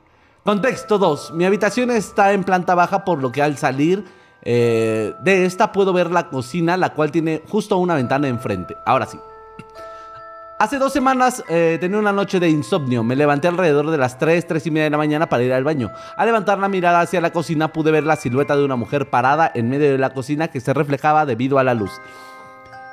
[0.51, 1.31] Contexto 2.
[1.35, 4.05] Mi habitación está en planta baja, por lo que al salir
[4.43, 8.77] eh, de esta puedo ver la cocina, la cual tiene justo una ventana enfrente.
[8.85, 9.17] Ahora sí.
[10.59, 13.05] Hace dos semanas eh, tenía una noche de insomnio.
[13.05, 15.63] Me levanté alrededor de las 3, 3 y media de la mañana para ir al
[15.63, 15.93] baño.
[16.17, 19.53] Al levantar la mirada hacia la cocina pude ver la silueta de una mujer parada
[19.55, 21.93] en medio de la cocina que se reflejaba debido a la luz.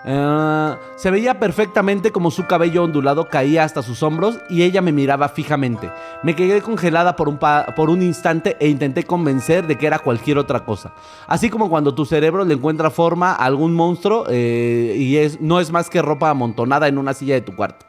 [0.05, 4.91] Eh, se veía perfectamente como su cabello ondulado caía hasta sus hombros y ella me
[4.91, 5.91] miraba fijamente.
[6.23, 10.37] Me quedé congelada por un, por un instante e intenté convencer de que era cualquier
[10.37, 10.93] otra cosa.
[11.27, 15.59] Así como cuando tu cerebro le encuentra forma a algún monstruo eh, y es, no
[15.59, 17.85] es más que ropa amontonada en una silla de tu cuarto.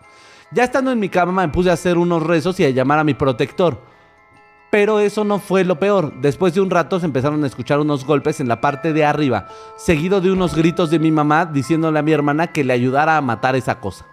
[0.50, 3.04] Ya estando en mi cama me puse a hacer unos rezos y a llamar a
[3.04, 3.87] mi protector.
[4.70, 6.20] Pero eso no fue lo peor.
[6.20, 9.48] Después de un rato se empezaron a escuchar unos golpes en la parte de arriba,
[9.76, 13.22] seguido de unos gritos de mi mamá diciéndole a mi hermana que le ayudara a
[13.22, 14.04] matar esa cosa.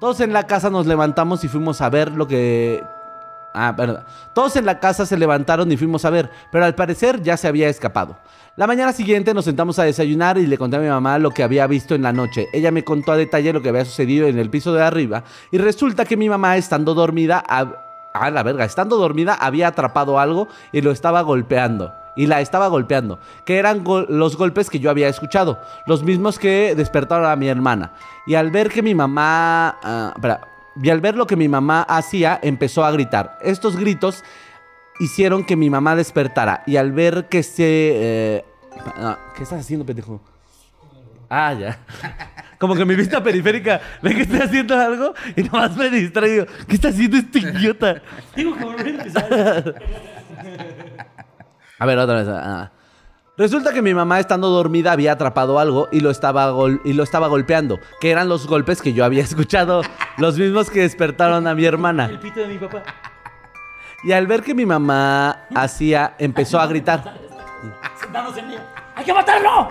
[0.00, 2.82] Todos en la casa nos levantamos y fuimos a ver lo que
[3.56, 4.04] Ah, verdad.
[4.34, 7.46] Todos en la casa se levantaron y fuimos a ver, pero al parecer ya se
[7.46, 8.18] había escapado.
[8.56, 11.44] La mañana siguiente nos sentamos a desayunar y le conté a mi mamá lo que
[11.44, 12.48] había visto en la noche.
[12.52, 15.58] Ella me contó a detalle lo que había sucedido en el piso de arriba y
[15.58, 17.44] resulta que mi mamá estando dormida,
[18.14, 21.92] ah, la verga, estando dormida había atrapado algo y lo estaba golpeando.
[22.16, 26.76] Y la estaba golpeando, que eran los golpes que yo había escuchado, los mismos que
[26.76, 27.92] despertaron a mi hermana.
[28.24, 30.14] Y al ver que mi mamá, ah,
[30.80, 33.36] y al ver lo que mi mamá hacía, empezó a gritar.
[33.42, 34.22] Estos gritos
[35.00, 36.62] hicieron que mi mamá despertara.
[36.66, 37.64] Y al ver que se...
[37.66, 38.44] eh,
[38.96, 40.20] ah, ¿Qué estás haciendo, pendejo?
[41.28, 41.78] Ah, ya.
[42.64, 46.46] Como que mi vista periférica ve que estoy haciendo algo y nomás me distraigo.
[46.66, 48.00] ¿Qué está haciendo este idiota?
[48.34, 49.74] Tengo que volver a empezar.
[51.78, 52.26] A ver, otra vez.
[52.30, 52.70] ah.
[53.36, 57.02] Resulta que mi mamá estando dormida había atrapado algo y lo, estaba gol- y lo
[57.02, 59.82] estaba golpeando, que eran los golpes que yo había escuchado,
[60.16, 62.06] los mismos que despertaron a mi hermana.
[62.06, 62.82] El pito de mi papá.
[64.04, 67.12] Y al ver que mi mamá hacía, empezó a gritar.
[68.00, 68.62] Sentándose en ella.
[68.96, 69.68] ¡Hay que matarlo!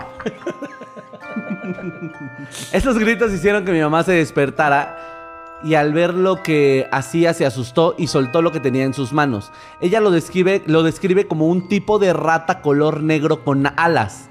[2.72, 7.46] Estos gritos hicieron que mi mamá se despertara y al ver lo que hacía se
[7.46, 9.50] asustó y soltó lo que tenía en sus manos.
[9.80, 14.28] Ella lo describe, lo describe como un tipo de rata color negro con alas.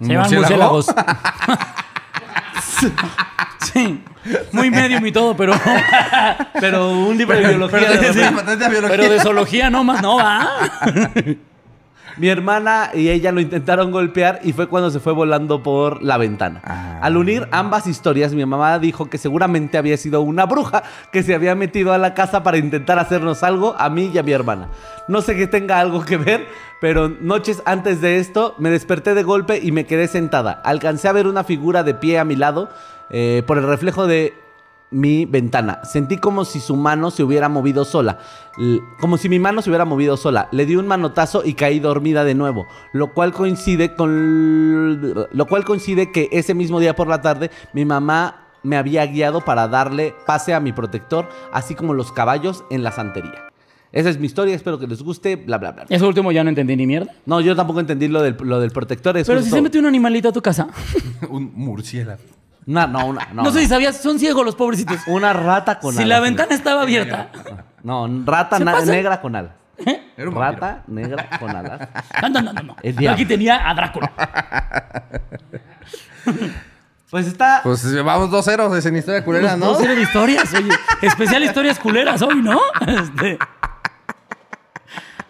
[0.00, 0.74] Se llaman ¿Murciélago?
[0.74, 0.86] murciélagos.
[3.72, 4.02] sí.
[4.52, 5.54] Muy medium y todo, pero.
[6.60, 7.78] Pero un libro de biología.
[7.88, 8.88] Pero de-.
[8.88, 10.48] Pero de zoología no más, no va.
[12.16, 16.16] Mi hermana y ella lo intentaron golpear y fue cuando se fue volando por la
[16.16, 16.62] ventana.
[16.64, 16.98] Ah.
[17.02, 21.34] Al unir ambas historias, mi mamá dijo que seguramente había sido una bruja que se
[21.34, 24.68] había metido a la casa para intentar hacernos algo a mí y a mi hermana.
[25.08, 26.46] No sé que tenga algo que ver,
[26.80, 30.52] pero noches antes de esto me desperté de golpe y me quedé sentada.
[30.64, 32.70] Alcancé a ver una figura de pie a mi lado
[33.10, 34.45] eh, por el reflejo de
[34.96, 35.80] mi ventana.
[35.84, 38.18] Sentí como si su mano se hubiera movido sola.
[38.58, 40.48] L- como si mi mano se hubiera movido sola.
[40.52, 42.66] Le di un manotazo y caí dormida de nuevo.
[42.94, 45.26] Lo cual coincide con.
[45.32, 49.42] Lo cual coincide que ese mismo día por la tarde mi mamá me había guiado
[49.42, 53.44] para darle pase a mi protector, así como los caballos en la santería.
[53.92, 55.86] Esa es mi historia, espero que les guste, bla, bla, bla.
[55.88, 57.12] Eso último ya no entendí ni mierda.
[57.26, 59.16] No, yo tampoco entendí lo del, lo del protector.
[59.16, 60.66] Es Pero si se mete un animalito a tu casa.
[61.30, 62.20] Un murciélago.
[62.66, 64.98] Una, no, una, no, No, sé si sabías, son ciegos los pobrecitos.
[65.06, 66.08] Una rata con Si alas.
[66.08, 67.28] la ventana estaba abierta.
[67.82, 69.52] No, rata negra con alas.
[70.16, 71.88] Era un Rata negra con alas.
[72.22, 72.62] No, no, no, no.
[72.62, 72.76] no.
[72.82, 74.10] El aquí tenía a Drácula.
[77.10, 77.60] Pues está.
[77.62, 79.66] Pues vamos 2-0 es en historia culera, ¿no?
[79.66, 80.72] Dos serie de historias, oye.
[81.02, 82.60] Especial historias culeras hoy, ¿no?
[82.86, 83.38] Este,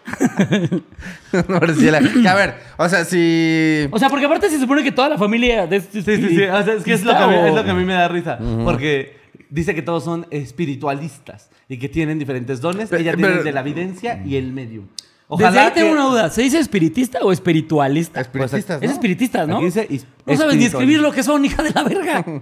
[1.33, 3.87] a ver, o sea, si.
[3.91, 6.43] o sea, porque aparte se supone que toda la familia de este Sí, sí, sí.
[6.43, 7.83] O sea, es que es lo que, a mí, o- es lo que a mí
[7.85, 8.39] me da risa.
[8.63, 9.17] Porque
[9.49, 12.91] dice que todos son espiritualistas y que tienen diferentes dones.
[12.91, 14.87] Ella pero- tiene el de la videncia y el medium.
[15.29, 16.29] Desde ahí tengo que- una duda.
[16.29, 18.21] ¿Se dice espiritista o espiritualista?
[18.21, 18.93] Espiritistas, Es ¿no?
[18.93, 19.57] espiritistas, ¿no?
[19.57, 22.25] Aquí dice is- no sabes ni escribir lo que son, hija de la verga.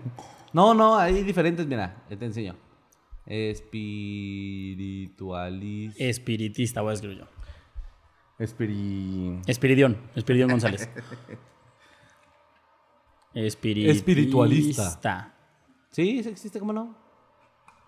[0.53, 1.65] No, no, hay diferentes.
[1.67, 2.55] Mira, ya te enseño.
[3.25, 6.01] Espiritualista.
[6.03, 7.25] Espiritista, voy a escribir yo.
[8.37, 9.39] Espiri...
[9.47, 9.97] Espiridión.
[10.15, 10.89] Espiridión González.
[13.33, 15.33] Espiritualista.
[15.91, 17.04] Sí, sí existe, ¿cómo no?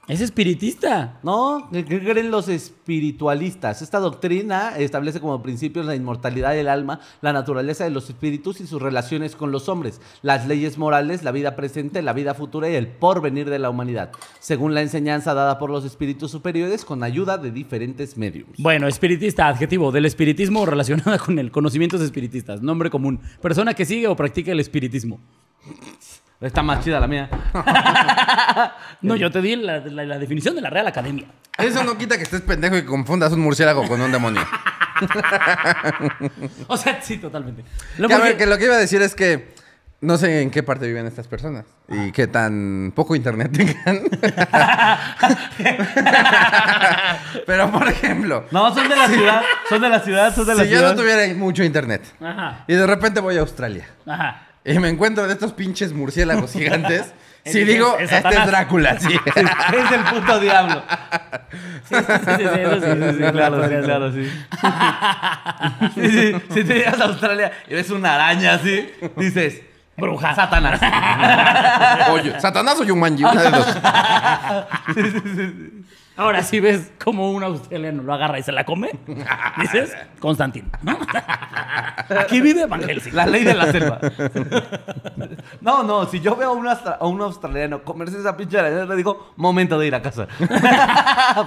[0.07, 1.19] Es espiritista.
[1.21, 3.81] No, ¿qué creen los espiritualistas?
[3.81, 8.67] Esta doctrina establece como principios la inmortalidad del alma, la naturaleza de los espíritus y
[8.67, 12.75] sus relaciones con los hombres, las leyes morales, la vida presente, la vida futura y
[12.75, 17.37] el porvenir de la humanidad, según la enseñanza dada por los espíritus superiores con ayuda
[17.37, 18.47] de diferentes medios.
[18.59, 22.61] Bueno, espiritista, adjetivo del espiritismo relacionada con el conocimientos espiritistas.
[22.61, 23.19] Nombre común.
[23.41, 25.19] Persona que sigue o practica el espiritismo.
[26.39, 27.29] Está más chida la mía.
[29.01, 31.25] No, yo te di la, la- la definición de la Real Academia.
[31.59, 34.41] Eso no quita que estés pendejo y confundas un murciélago con un demonio.
[36.67, 37.63] O sea, sí, totalmente.
[37.99, 39.53] Lo Que, a porque- ver, que lo que iba a decir es que
[40.01, 44.01] no sé en qué parte viven estas personas y qué tan poco internet tengan.
[47.45, 50.63] Pero, por ejemplo, No, son de la ciudad, son de la ciudad, son de la
[50.63, 50.95] si yo ciudad.
[50.95, 54.46] no tuviera mucho internet Ajá, y de repente voy a Australia ajá.
[54.67, 57.13] Y me encuentro de estos pinches murciélagos gigantes,
[57.45, 58.47] si digo, es este es Satanás".
[58.47, 59.13] Drácula, sí.
[59.35, 60.83] Es el puto diablo.
[61.87, 64.29] Sí, sí, sí, sí, sí, sí, sí, claro, sí, claro, sí.
[65.95, 69.61] Sí, sí, Si te llegas a Australia y ves una araña así, dices,
[69.95, 70.35] Bruja.
[70.35, 70.79] Satanás.
[72.11, 73.77] Oye, Satanás o Yumanji, una de dos.
[76.17, 78.89] Ahora si ves como un australiano lo agarra y se la come,
[79.61, 80.97] dices, Constantino, ¿no?
[82.19, 83.15] Aquí vive Van Helsing.
[83.15, 83.99] La ley de la selva.
[85.61, 88.85] No, no, si yo veo a un, austra- a un australiano comerse esa pinche araña,
[88.85, 90.27] le digo, momento de ir a casa.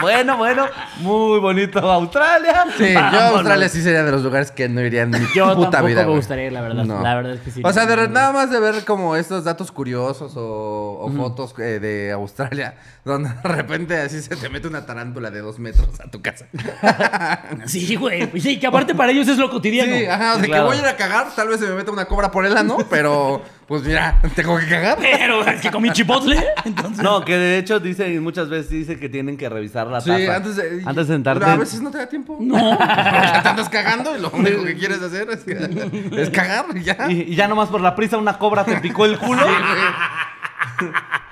[0.00, 0.66] bueno, bueno,
[0.98, 2.64] muy bonito Australia.
[2.76, 3.32] Sí, yo a Vámonos.
[3.36, 6.00] Australia sí sería de los lugares que no iría en mi Yo puta tampoco vida.
[6.00, 6.16] me güey.
[6.16, 6.84] gustaría, la verdad.
[6.84, 7.00] No.
[7.02, 7.62] La verdad es que sí.
[7.64, 11.78] O sea, de, nada más de ver como estos datos curiosos o, o fotos eh,
[11.80, 16.10] de Australia, donde de repente así se te mete una tarántula de dos metros a
[16.10, 16.46] tu casa.
[17.66, 18.26] Sí, güey.
[18.26, 19.94] Pues Sí, que aparte para ellos es lo cotidiano.
[19.96, 20.64] Sí, ajá, de Claro.
[20.64, 22.56] que voy a ir a cagar, tal vez se me meta una cobra por el
[22.56, 24.98] ano, pero pues mira, tengo que cagar.
[25.00, 27.02] Pero es que comí chipotle, entonces...
[27.02, 30.36] No, que de hecho dicen, muchas veces dice que tienen que revisar la Sí, taza.
[30.36, 31.44] antes de, Antes de sentarte.
[31.44, 32.36] A veces no te da tiempo.
[32.40, 32.78] No.
[32.80, 36.96] Ya te andas cagando y lo único que quieres hacer es, es cagar y ya.
[37.08, 39.42] Y, y ya nomás por la prisa una cobra te picó el culo.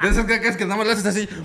[0.00, 1.28] De esas cacas que nada más le haces así.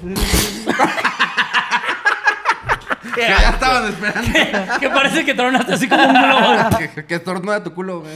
[3.15, 4.79] que ya estaban esperando.
[4.79, 6.77] que parece que tronaste así como un globo.
[6.77, 8.13] que, que estornuda tu culo, güey.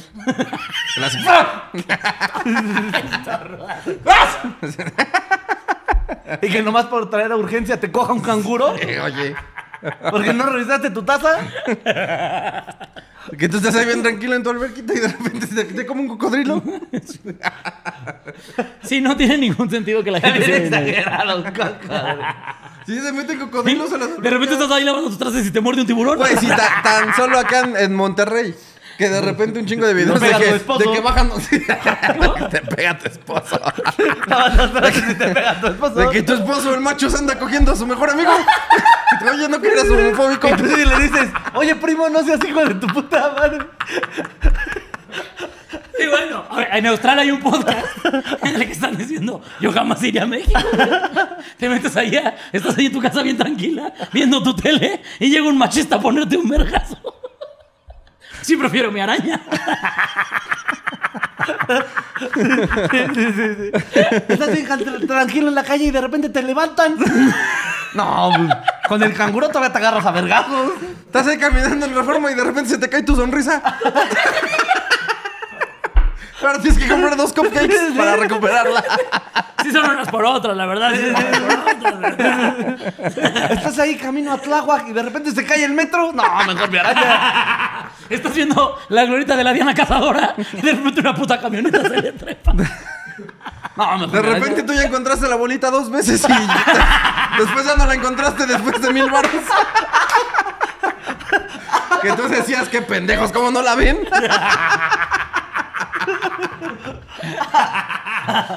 [1.04, 1.19] Hace-
[6.41, 8.76] y que nomás por traer a urgencia te coja un canguro.
[8.78, 9.36] Eh, Oye,
[10.10, 11.38] Porque no revisaste tu taza.
[13.38, 16.02] que tú estás ahí bien tranquilo en tu alberquita y de repente se te como
[16.02, 16.63] un cocodrilo.
[18.84, 20.65] Sí, no tiene ningún sentido que la gente se...
[20.65, 22.56] exagerado, caca.
[22.88, 25.60] Sí, se meten cocodrilos a las De repente estás ahí lavando tus trastes y te
[25.60, 26.17] muerde un tiburón.
[26.17, 28.56] Güey, sí, ta- tan solo acá en, en Monterrey.
[28.97, 30.80] Que de repente un chingo de videos de pega tu que, esposo.
[30.80, 31.30] de que bajan.
[32.50, 33.60] te pega tu esposo.
[34.26, 35.93] Lavas los trastes y te pega tu esposo.
[35.95, 38.32] De que tu esposo, el macho, se anda cogiendo a su mejor amigo.
[39.34, 40.47] Oye, no que eras homofóbico.
[40.47, 43.67] Y tú sí le dices, oye primo, no seas hijo de tu puta madre.
[46.00, 47.86] Y bueno, a ver, en Australia hay un podcast
[48.44, 50.60] en el que están diciendo, yo jamás iría a México.
[51.58, 55.48] Te metes allá, estás ahí en tu casa bien tranquila, viendo tu tele, y llega
[55.48, 56.98] un machista a ponerte un vergazo.
[58.42, 59.42] Sí, prefiero mi araña.
[64.28, 66.96] Estás bien can- tranquilo en la calle y de repente te levantan.
[67.94, 68.50] No, pues,
[68.88, 70.72] con el canguro todavía te agarras a vergazos.
[71.06, 73.62] Estás ahí caminando en reforma y de repente se te cae tu sonrisa.
[76.41, 78.84] Ahora tienes que comprar dos cupcakes para recuperarla.
[79.63, 80.91] Sí son unas por otras, la verdad.
[80.93, 83.52] sí por otras, la verdad.
[83.52, 86.13] Estás ahí camino a Tláhuac y de repente se cae el metro.
[86.13, 87.89] No, mejor mi araña.
[88.10, 92.02] Estás viendo la glorita de la Diana Cazadora y de repente una puta camioneta se
[92.02, 92.54] le trepa.
[92.54, 97.86] No, mejor De repente tú ya encontraste la bolita dos veces y después ya no
[97.86, 99.32] la encontraste después de mil baros.
[102.02, 103.97] Que tú decías que pendejos, ¿cómo no la ven?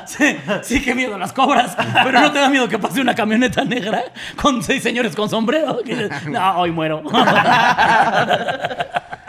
[0.06, 1.76] Sí, sí, qué miedo las cobras.
[2.04, 4.02] Pero no te da miedo que pase una camioneta negra
[4.40, 5.78] con seis señores con sombrero.
[6.28, 7.02] No, hoy muero.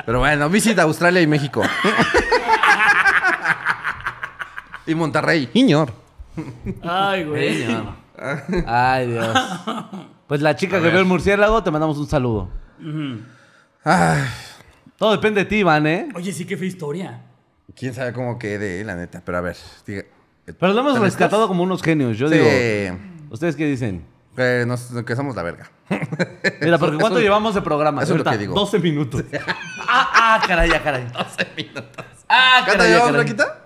[0.06, 1.62] Pero bueno, visita Australia y México.
[4.88, 5.50] y Monterrey.
[5.54, 5.94] Iñor.
[6.84, 7.68] Ay, güey.
[8.66, 9.38] Ay, Dios.
[10.28, 12.50] Pues la chica que vio el murciélago, te mandamos un saludo.
[13.84, 14.24] Ay,
[14.98, 16.10] Todo depende de ti, Iván, ¿eh?
[16.16, 17.22] Oye, sí, qué fea historia.
[17.76, 19.22] Quién sabe cómo quede, la neta.
[19.26, 20.04] Pero a ver, diga.
[20.46, 22.18] Pero lo hemos ¿Te rescatado como unos genios.
[22.18, 22.98] Yo Sí, digo,
[23.30, 24.06] ¿ustedes qué dicen?
[24.36, 25.70] que, nos- que somos la verga.
[26.62, 28.02] Mira, porque ¿cuánto Eso- llevamos de programa?
[28.04, 28.54] eso es lo que digo.
[28.56, 29.24] 12 minutos.
[29.88, 31.06] ah, ah, caray, caray.
[31.12, 32.06] 12 minutos.
[32.30, 33.22] Ah, ¿Cuánto llevamos, caray.
[33.24, 33.58] Raquita?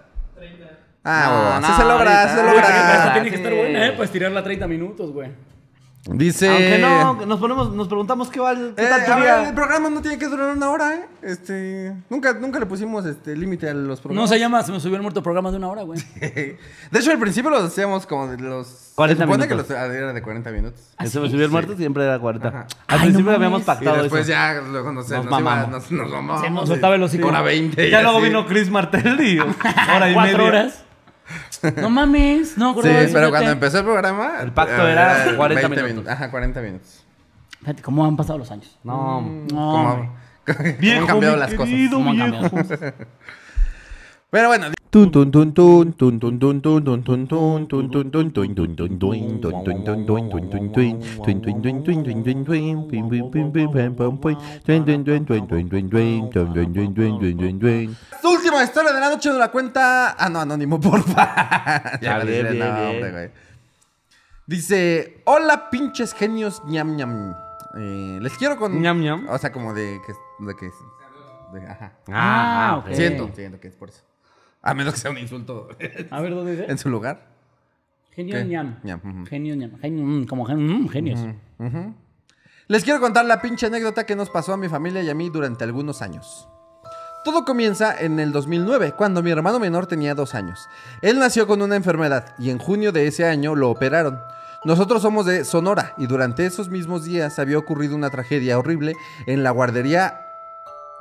[1.07, 2.35] Ah, No, bueno, no, sí se logra, ahorita.
[2.35, 3.13] se logra.
[3.13, 3.91] tiene que estar buena, ¿eh?
[3.91, 5.29] Para estirarla 30 minutos, güey.
[6.07, 6.47] Dice.
[6.49, 10.01] Aunque no, nos ponemos, nos preguntamos qué, vale, qué Eh, tal ver, el programa no
[10.01, 11.05] tiene que durar una hora, ¿eh?
[11.23, 14.29] Este, nunca, nunca le pusimos este límite a los No programas.
[14.29, 15.99] se llama, se me subió el muerto programa de una hora, güey.
[16.21, 16.59] De
[16.99, 18.91] hecho, al principio los hacíamos como de los...
[18.93, 19.67] 40 se supone minutos.
[19.67, 20.79] que los ah, era de 40 minutos.
[20.99, 22.47] Que se me subió el muerto siempre era 40.
[22.47, 22.59] Ajá.
[22.59, 24.29] Al Ay, principio no habíamos pactado y después eso.
[24.31, 25.71] ya, luego no sé, Nos nos, iba- mamamos.
[25.71, 26.41] nos, nos mamamos.
[26.41, 27.27] Se nos y- soltaba el hocico.
[27.27, 27.89] Hora 20.
[27.89, 28.27] Ya y luego así.
[28.27, 29.39] vino Chris Martel y
[29.95, 30.47] hora y Cuatro media.
[30.47, 30.84] horas.
[31.77, 33.29] No mames, no, Sí, pero fíjate.
[33.29, 34.41] cuando empezó el programa...
[34.41, 36.11] El pacto era 40 20 minutos.
[36.11, 37.03] Ajá, 40 minutos.
[37.59, 38.77] Fíjate cómo han pasado los años.
[38.83, 39.21] No.
[39.21, 40.09] No, ¿Cómo, güey.
[40.77, 41.73] cómo han cambiado las cosas?
[41.91, 42.49] ¿Cómo han cambiado?
[44.29, 44.67] Pero bueno.
[58.23, 60.15] Última historia de la noche de la cuenta.
[60.17, 61.99] Ah, no, anónimo, porfa.
[62.01, 63.31] ya bien, bien, nombre, güey.
[64.47, 67.35] Dice: Hola, pinches genios, ñam ñam.
[68.21, 68.81] Les quiero con.
[68.81, 69.27] ñam ñam.
[69.29, 70.13] O sea, como de que.
[70.45, 70.71] De que
[71.67, 71.93] ajá.
[72.11, 72.93] Ah, ok.
[72.93, 74.01] Siento, siento que es por eso.
[74.65, 75.69] A menos que sea un insulto
[76.11, 76.65] A ver, ¿dónde dice?
[76.69, 77.27] en su lugar.
[78.11, 78.45] Genio ¿Qué?
[78.45, 78.79] ñam.
[78.83, 79.25] Ñam, ujú.
[79.27, 79.77] Genio ñam.
[79.79, 81.19] Genio, mm, como gen- mm, genios.
[82.67, 85.29] Les quiero contar la pinche anécdota que nos pasó a mi familia y a mí
[85.29, 86.47] durante algunos años.
[87.23, 90.67] Todo comienza en el 2009, cuando mi hermano menor tenía dos años.
[91.01, 94.19] Él nació con una enfermedad y en junio de ese año lo operaron.
[94.63, 98.93] Nosotros somos de Sonora y durante esos mismos días había ocurrido una tragedia horrible
[99.27, 100.21] en la guardería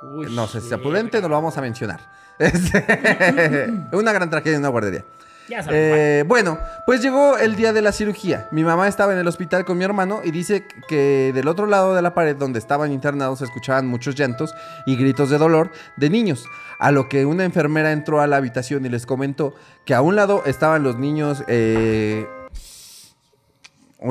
[0.02, 2.00] Uy, no sé si es prudente, no lo vamos a mencionar.
[2.38, 5.04] Este, una gran tragedia en una guardería.
[5.48, 5.78] Ya sabes.
[5.78, 8.48] Eh, bueno, pues llegó el día de la cirugía.
[8.50, 11.94] Mi mamá estaba en el hospital con mi hermano y dice que del otro lado
[11.94, 14.54] de la pared donde estaban internados se escuchaban muchos llantos
[14.86, 16.46] y gritos de dolor de niños.
[16.78, 19.54] A lo que una enfermera entró a la habitación y les comentó
[19.84, 21.44] que a un lado estaban los niños.
[21.46, 22.26] Eh,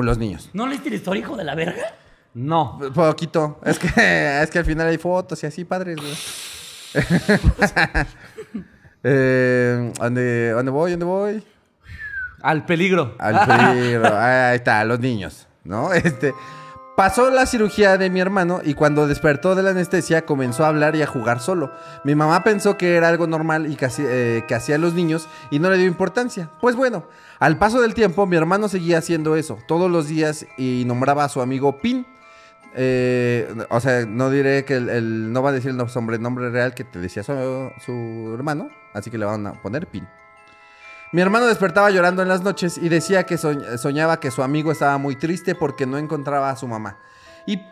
[0.02, 0.50] los niños.
[0.52, 1.94] ¿No leíste la historia, hijo de la verga?
[2.34, 2.80] No.
[2.94, 3.60] Poquito.
[3.64, 3.86] Es que,
[4.42, 6.14] es que al final hay fotos y así, padres, güey.
[9.02, 10.90] eh, ¿dónde, ¿Dónde voy?
[10.92, 11.44] ¿Dónde voy?
[12.42, 13.14] Al peligro.
[13.18, 14.06] Al peligro.
[14.18, 15.92] Ahí está, los niños, ¿no?
[15.92, 16.34] Este.
[16.96, 20.94] Pasó la cirugía de mi hermano y cuando despertó de la anestesia comenzó a hablar
[20.94, 21.72] y a jugar solo.
[22.04, 25.26] Mi mamá pensó que era algo normal y que, hacía- eh, que hacían los niños
[25.50, 26.50] y no le dio importancia.
[26.60, 27.04] Pues bueno,
[27.40, 31.28] al paso del tiempo mi hermano seguía haciendo eso todos los días y nombraba a
[31.28, 32.06] su amigo Pin.
[32.76, 36.74] Eh, o sea, no diré que el, no va a decir el nombre, nombre real
[36.74, 37.32] que te decía su,
[37.84, 40.06] su hermano, así que le van a poner Pin.
[41.12, 44.72] Mi hermano despertaba llorando en las noches y decía que soñ- soñaba que su amigo
[44.72, 46.98] estaba muy triste porque no encontraba a su mamá.
[47.46, 47.62] Y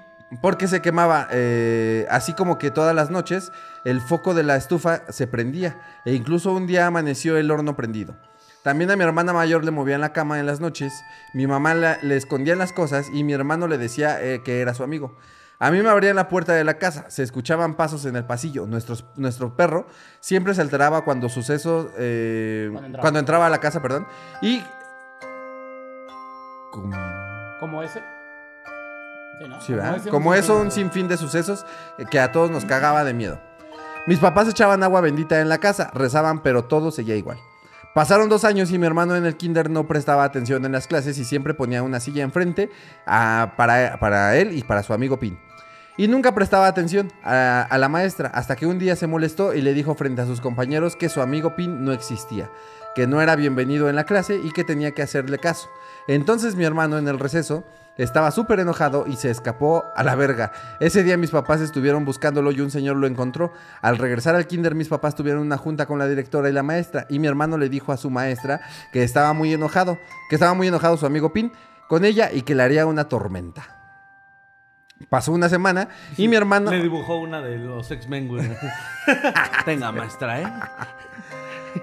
[0.40, 3.50] porque se quemaba, eh, así como que todas las noches
[3.84, 8.16] el foco de la estufa se prendía e incluso un día amaneció el horno prendido.
[8.62, 10.92] También a mi hermana mayor le movían la cama en las noches,
[11.34, 14.72] mi mamá la- le escondía las cosas y mi hermano le decía eh, que era
[14.74, 15.16] su amigo.
[15.58, 18.66] A mí me abrían la puerta de la casa, se escuchaban pasos en el pasillo.
[18.66, 19.86] Nuestros- nuestro perro
[20.20, 21.86] siempre se alteraba cuando sucesos.
[21.98, 23.00] eh, Cuando entraba.
[23.02, 24.06] cuando entraba a la casa, perdón.
[24.42, 24.62] Y.
[26.72, 26.96] Como,
[27.60, 28.02] ¿Como ese?
[29.40, 29.60] Sí, ¿no?
[29.60, 29.96] sí, ¿verdad?
[29.96, 31.66] ese, Como eso, un de- sinfín de sucesos
[31.98, 33.38] eh, que a todos nos cagaba de miedo.
[34.06, 37.38] Mis papás echaban agua bendita en la casa, rezaban, pero todo seguía igual.
[37.95, 41.18] Pasaron dos años y mi hermano en el kinder no prestaba atención en las clases
[41.18, 42.70] y siempre ponía una silla enfrente
[43.07, 45.38] ah, para, él y para su amigo Pin.
[45.99, 49.74] Y nunca prestaba atención a la maestra hasta que un día se molestó y le
[49.74, 52.51] dijo frente a sus compañeros que su amigo Pin no existía,
[52.95, 55.68] que no era bienvenido en la clase y que tenía que hacerle caso.
[56.09, 57.62] Entonces mi hermano en el receso
[57.99, 60.53] estaba súper enojado y se escapó a la verga.
[60.80, 63.53] Ese día mis papás estuvieron buscándolo y un señor lo encontró.
[63.80, 67.07] Al regresar al kinder mis papás tuvieron una junta con la directora y la maestra
[67.09, 68.61] y mi hermano le dijo a su maestra
[68.93, 71.53] que estaba muy enojado, que estaba muy enojado su amigo Pin
[71.88, 73.78] con ella y que le haría una tormenta.
[75.09, 76.70] Pasó una semana y mi hermano...
[76.70, 78.49] Le dibujó una de los X-Men, güey.
[79.64, 80.47] Tenga, maestra, ¿eh?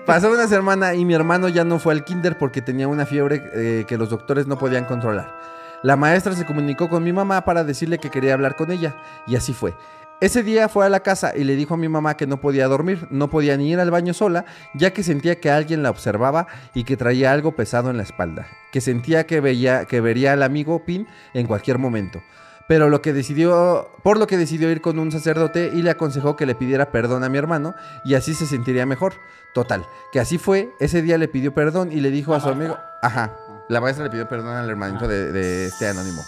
[0.06, 3.44] Pasó una semana y mi hermano ya no fue al kinder porque tenía una fiebre
[3.54, 5.59] eh, que los doctores no podían controlar.
[5.82, 8.96] La maestra se comunicó con mi mamá para decirle que quería hablar con ella
[9.28, 9.74] y así fue.
[10.22, 12.68] Ese día fue a la casa y le dijo a mi mamá que no podía
[12.68, 16.48] dormir, no podía ni ir al baño sola, ya que sentía que alguien la observaba
[16.74, 20.44] y que traía algo pesado en la espalda, que sentía que veía que vería al
[20.44, 22.22] amigo Pin en cualquier momento.
[22.68, 26.36] Pero lo que decidió, por lo que decidió ir con un sacerdote y le aconsejó
[26.36, 27.74] que le pidiera perdón a mi hermano
[28.04, 29.14] y así se sentiría mejor.
[29.54, 30.70] Total, que así fue.
[30.82, 33.34] Ese día le pidió perdón y le dijo a su amigo, ajá,
[33.70, 36.24] la maestra le pidió perdón al hermanito de, de este anónimo.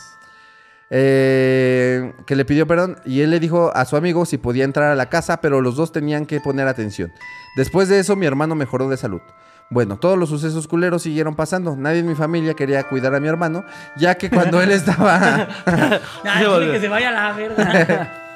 [0.93, 4.91] Eh, que le pidió perdón y él le dijo a su amigo si podía entrar
[4.91, 7.13] a la casa, pero los dos tenían que poner atención.
[7.55, 9.21] Después de eso, mi hermano mejoró de salud.
[9.69, 11.77] Bueno, todos los sucesos culeros siguieron pasando.
[11.77, 13.63] Nadie en mi familia quería cuidar a mi hermano,
[13.95, 15.47] ya que cuando él estaba...
[15.65, 18.17] Ay, quiere que se vaya a la verga.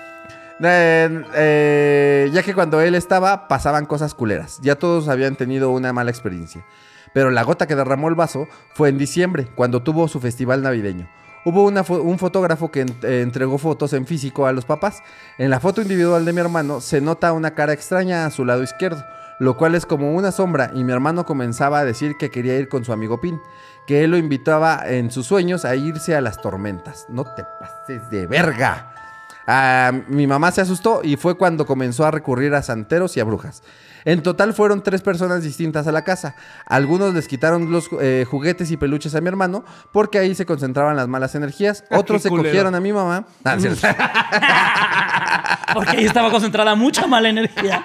[0.64, 4.58] Eh, eh, ya que cuando él estaba pasaban cosas culeras.
[4.62, 6.64] Ya todos habían tenido una mala experiencia.
[7.16, 11.08] Pero la gota que derramó el vaso fue en diciembre, cuando tuvo su festival navideño.
[11.46, 15.02] Hubo un fotógrafo que eh, entregó fotos en físico a los papás.
[15.38, 18.64] En la foto individual de mi hermano se nota una cara extraña a su lado
[18.64, 19.02] izquierdo,
[19.40, 22.68] lo cual es como una sombra y mi hermano comenzaba a decir que quería ir
[22.68, 23.40] con su amigo Pin,
[23.88, 27.06] que él lo invitaba en sus sueños a irse a las tormentas.
[27.08, 28.95] No te pases de verga.
[29.48, 33.24] Ah, mi mamá se asustó y fue cuando comenzó a recurrir a santeros y a
[33.24, 33.62] brujas.
[34.06, 36.36] En total fueron tres personas distintas a la casa.
[36.68, 40.96] Algunos les quitaron los eh, juguetes y peluches a mi hermano porque ahí se concentraban
[40.96, 41.84] las malas energías.
[41.90, 42.50] Ah, Otros se culero.
[42.50, 43.26] cogieron a mi mamá.
[43.44, 43.88] Ah, cierto.
[45.74, 47.84] Porque ahí estaba concentrada mucha mala energía.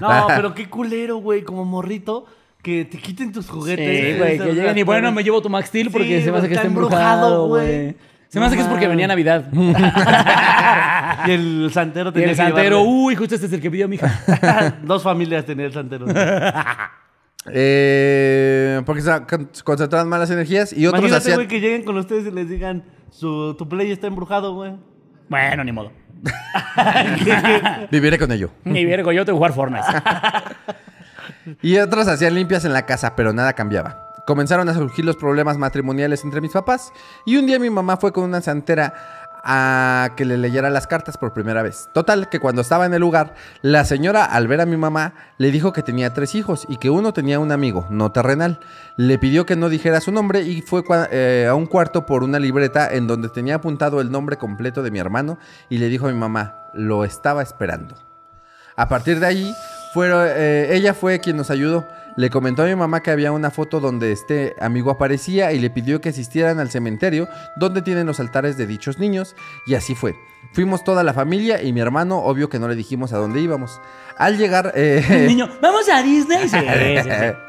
[0.00, 2.26] No, pero qué culero, güey, como morrito.
[2.62, 3.86] Que te quiten tus juguetes.
[4.14, 6.38] Sí, güey, que lleguen y bueno, me llevo tu Max Steel porque Sí, se me
[6.38, 7.96] hace que está embrujado, güey.
[8.28, 9.06] Se me hace que es porque venía.
[9.06, 9.48] Navidad.
[11.26, 13.70] Y el santero y tenía el que santero, llevarle- uy, justo este es el que
[13.70, 14.76] pidió mi hija.
[14.82, 16.06] Dos familias tenía el santero.
[17.50, 21.36] Eh, porque se con- concentraban malas energías y otros Imagínate, hacían...
[21.36, 24.74] güey, que lleguen con ustedes y les digan, su, tu play está embrujado, güey.
[25.30, 25.90] Bueno, ni modo.
[27.90, 28.50] Viviré con ello.
[28.64, 29.86] Ni vergo, yo tengo que jugar Fortnite.
[31.62, 34.07] Y otros hacían limpias en la casa, pero nada cambiaba.
[34.28, 36.92] Comenzaron a surgir los problemas matrimoniales entre mis papás
[37.24, 38.92] y un día mi mamá fue con una santera
[39.42, 41.88] a que le leyera las cartas por primera vez.
[41.94, 45.50] Total, que cuando estaba en el lugar, la señora al ver a mi mamá le
[45.50, 48.60] dijo que tenía tres hijos y que uno tenía un amigo, no terrenal.
[48.98, 52.38] Le pidió que no dijera su nombre y fue eh, a un cuarto por una
[52.38, 55.38] libreta en donde tenía apuntado el nombre completo de mi hermano
[55.70, 57.94] y le dijo a mi mamá, lo estaba esperando.
[58.76, 59.54] A partir de allí,
[59.96, 61.86] eh, ella fue quien nos ayudó.
[62.18, 65.70] Le comentó a mi mamá que había una foto donde este amigo aparecía y le
[65.70, 69.36] pidió que asistieran al cementerio donde tienen los altares de dichos niños.
[69.68, 70.16] Y así fue.
[70.52, 73.80] Fuimos toda la familia y mi hermano, obvio que no le dijimos a dónde íbamos.
[74.16, 74.72] Al llegar...
[74.74, 76.48] eh, Niño, ¿vamos a Disney?
[76.48, 77.47] Sí, sí, sí.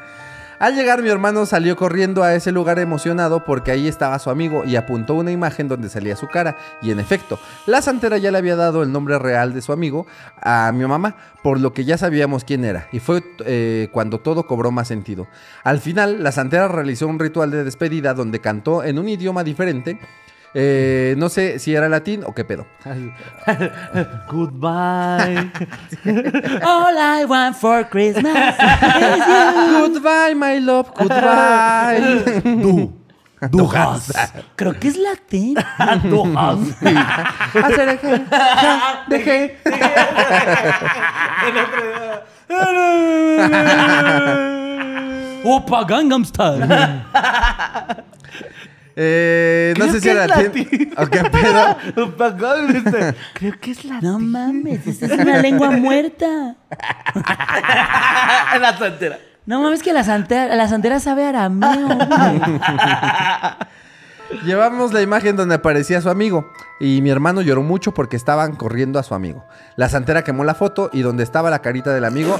[0.60, 4.62] Al llegar mi hermano salió corriendo a ese lugar emocionado porque ahí estaba su amigo
[4.66, 6.58] y apuntó una imagen donde salía su cara.
[6.82, 10.06] Y en efecto, la santera ya le había dado el nombre real de su amigo
[10.38, 12.88] a mi mamá, por lo que ya sabíamos quién era.
[12.92, 15.28] Y fue eh, cuando todo cobró más sentido.
[15.64, 19.98] Al final, la santera realizó un ritual de despedida donde cantó en un idioma diferente.
[20.52, 22.66] Eh, no sé si era latín o qué pedo.
[24.28, 25.50] Goodbye.
[26.64, 29.92] All I want for Christmas is you.
[29.92, 32.24] Goodbye, my love, goodbye.
[32.62, 32.92] Du.
[33.52, 34.12] Dujas.
[34.54, 35.54] Creo que es latín.
[36.02, 36.58] Dujas.
[37.54, 39.56] Hacer eje, ja, deje.
[45.44, 46.66] Opa Gangnam Style.
[49.02, 50.68] Eh, no Creo sé si que era es latín.
[50.70, 50.92] latín.
[50.98, 51.76] ¿O qué pedo?
[53.32, 56.56] Creo que es la, No mames, esa es una lengua muerta.
[58.60, 59.18] la santera.
[59.46, 61.88] No mames que la santera, la santera sabe arameo.
[64.44, 68.98] Llevamos la imagen donde aparecía su amigo y mi hermano lloró mucho porque estaban corriendo
[68.98, 69.44] a su amigo.
[69.76, 72.38] La santera quemó la foto y donde estaba la carita del amigo,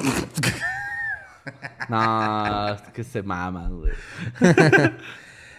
[1.88, 3.92] No, es que se maman, güey.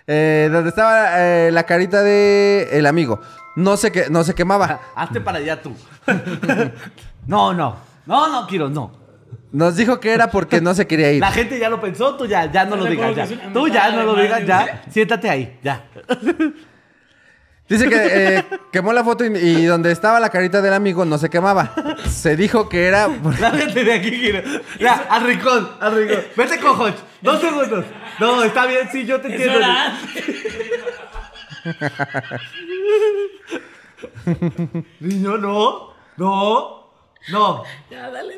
[0.07, 3.21] Eh, donde estaba eh, la carita de el amigo,
[3.55, 4.79] no se que no se quemaba.
[4.95, 5.75] Hazte para allá tú.
[7.27, 7.77] No, no.
[8.07, 8.91] No, no quiero, no.
[9.51, 11.21] Nos dijo que era porque no se quería ir.
[11.21, 13.15] La gente ya lo pensó, tú ya, ya no lo digas.
[13.15, 13.27] Ya.
[13.53, 14.83] Tú ya no lo digas, ya.
[14.89, 15.85] Siéntate ahí, ya.
[17.69, 17.95] Dice que
[18.37, 21.73] eh, quemó la foto y, y donde estaba la carita del amigo no se quemaba.
[22.09, 24.43] Se dijo que era gente de aquí quiere.
[24.77, 26.19] Ya, al rincón, al rincón.
[26.35, 26.97] Vete con Hodge.
[27.21, 27.85] Dos segundos.
[28.19, 29.59] No, está bien, sí, yo te entiendo.
[34.99, 35.91] Niño, no.
[36.17, 36.91] No.
[37.29, 37.63] No.
[37.89, 38.35] Ya, dale, dale.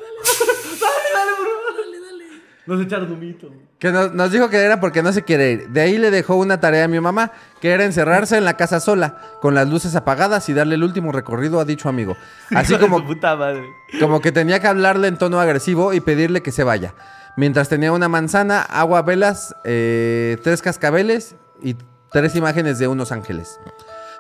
[0.80, 1.52] Dale, dale, bro.
[1.78, 2.42] Dale, dale.
[2.66, 3.50] Nos echaron un mito.
[3.80, 5.70] Que nos, nos dijo que era porque no se quiere ir.
[5.70, 8.80] De ahí le dejó una tarea a mi mamá, que era encerrarse en la casa
[8.80, 12.16] sola, con las luces apagadas y darle el último recorrido a dicho amigo.
[12.56, 13.66] Así Hijo de como, su puta madre.
[14.00, 16.94] como que tenía que hablarle en tono agresivo y pedirle que se vaya.
[17.36, 21.76] Mientras tenía una manzana, agua, velas, eh, tres cascabeles y
[22.12, 23.60] tres imágenes de unos ángeles.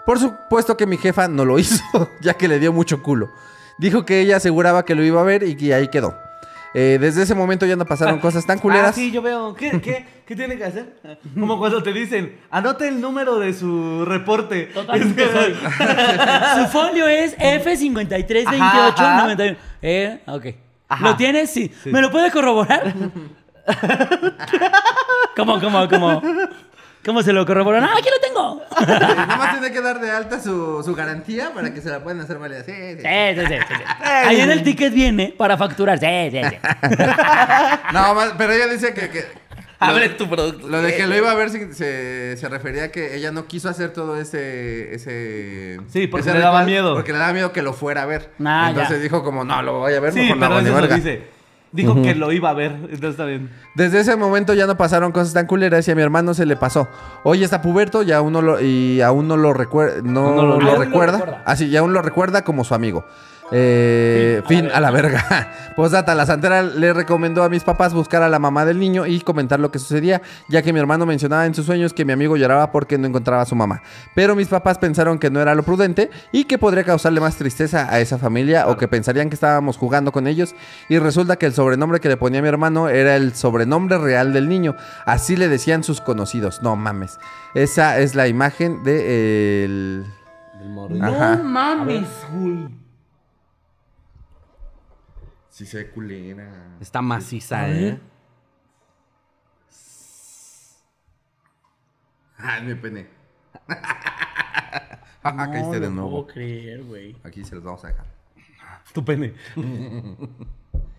[0.05, 1.83] Por supuesto que mi jefa no lo hizo,
[2.21, 3.29] ya que le dio mucho culo.
[3.77, 6.15] Dijo que ella aseguraba que lo iba a ver y que ahí quedó.
[6.75, 8.89] Eh, desde ese momento ya no pasaron cosas tan culeras.
[8.89, 9.53] Ah, sí, yo veo.
[9.53, 10.95] ¿Qué, qué, qué tiene que hacer?
[11.39, 14.71] Como cuando te dicen, anote el número de su reporte.
[14.73, 15.53] Totalmente soy.
[16.57, 18.59] Su folio es F532891.
[18.59, 19.55] Ajá, ajá.
[19.83, 20.45] Eh, ok.
[20.93, 21.03] Ajá.
[21.03, 21.49] ¿Lo tienes?
[21.51, 21.71] Sí.
[21.85, 22.93] ¿Me lo puede corroborar?
[25.35, 26.21] ¿Cómo, cómo, cómo?
[27.05, 27.79] ¿Cómo se lo corroboró?
[27.79, 28.61] ¡Ah, aquí lo tengo!
[28.87, 32.21] Nada más tiene que dar de alta su, su garantía para que se la puedan
[32.21, 32.63] hacer válida.
[32.63, 33.01] Sí, sí.
[33.01, 33.83] Sí, sí, sí, sí, sí.
[34.03, 35.99] Ahí en el ticket viene para facturar.
[35.99, 36.55] Sí, sí, sí.
[37.93, 39.25] No, más- pero ella dice que, que
[39.89, 40.67] Abre tu producto.
[40.67, 43.45] lo de que lo iba a ver se, se, se refería a que ella no
[43.47, 44.93] quiso hacer todo ese...
[44.95, 46.93] ese Sí, porque ese le daba miedo.
[46.95, 48.31] Porque le daba miedo que lo fuera a ver.
[48.43, 49.03] Ah, Entonces ya.
[49.03, 51.27] dijo como, no, lo voy a ver, Sí, mejor no pero dice.
[51.71, 53.49] Dijo que lo iba a ver, entonces está bien.
[53.73, 56.55] Desde ese momento ya no pasaron cosas tan culeras y a mi hermano se le
[56.55, 56.87] pasó.
[57.23, 60.75] Hoy está puberto y aún no lo, y aún no lo, recuer- no No lo-
[60.77, 61.41] recuerda.
[61.47, 63.05] Así, y aún lo recuerda como su amigo.
[63.55, 65.47] Eh, fin, a la verga.
[65.75, 69.19] Postdata, la santera le recomendó a mis papás buscar a la mamá del niño y
[69.21, 72.35] comentar lo que sucedía, ya que mi hermano mencionaba en sus sueños que mi amigo
[72.35, 73.83] lloraba porque no encontraba a su mamá.
[74.15, 77.87] Pero mis papás pensaron que no era lo prudente y que podría causarle más tristeza
[77.93, 80.55] a esa familia o que pensarían que estábamos jugando con ellos.
[80.89, 84.49] Y resulta que el sobrenombre que le ponía mi hermano era el sobrenombre real del
[84.49, 84.75] niño.
[85.05, 86.63] Así le decían sus conocidos.
[86.63, 87.19] No mames.
[87.53, 90.05] Esa es la imagen de el...
[90.65, 92.82] No mames, güey.
[95.53, 96.49] Sí se ve culera.
[96.81, 97.99] Está maciza, ¿eh?
[102.39, 103.07] Ay, me pene.
[103.67, 103.75] no,
[105.23, 106.09] ah, Caíste de nuevo.
[106.09, 107.15] Puedo creer, güey.
[107.23, 108.07] Aquí se los vamos a dejar.
[108.95, 109.35] Tu pene.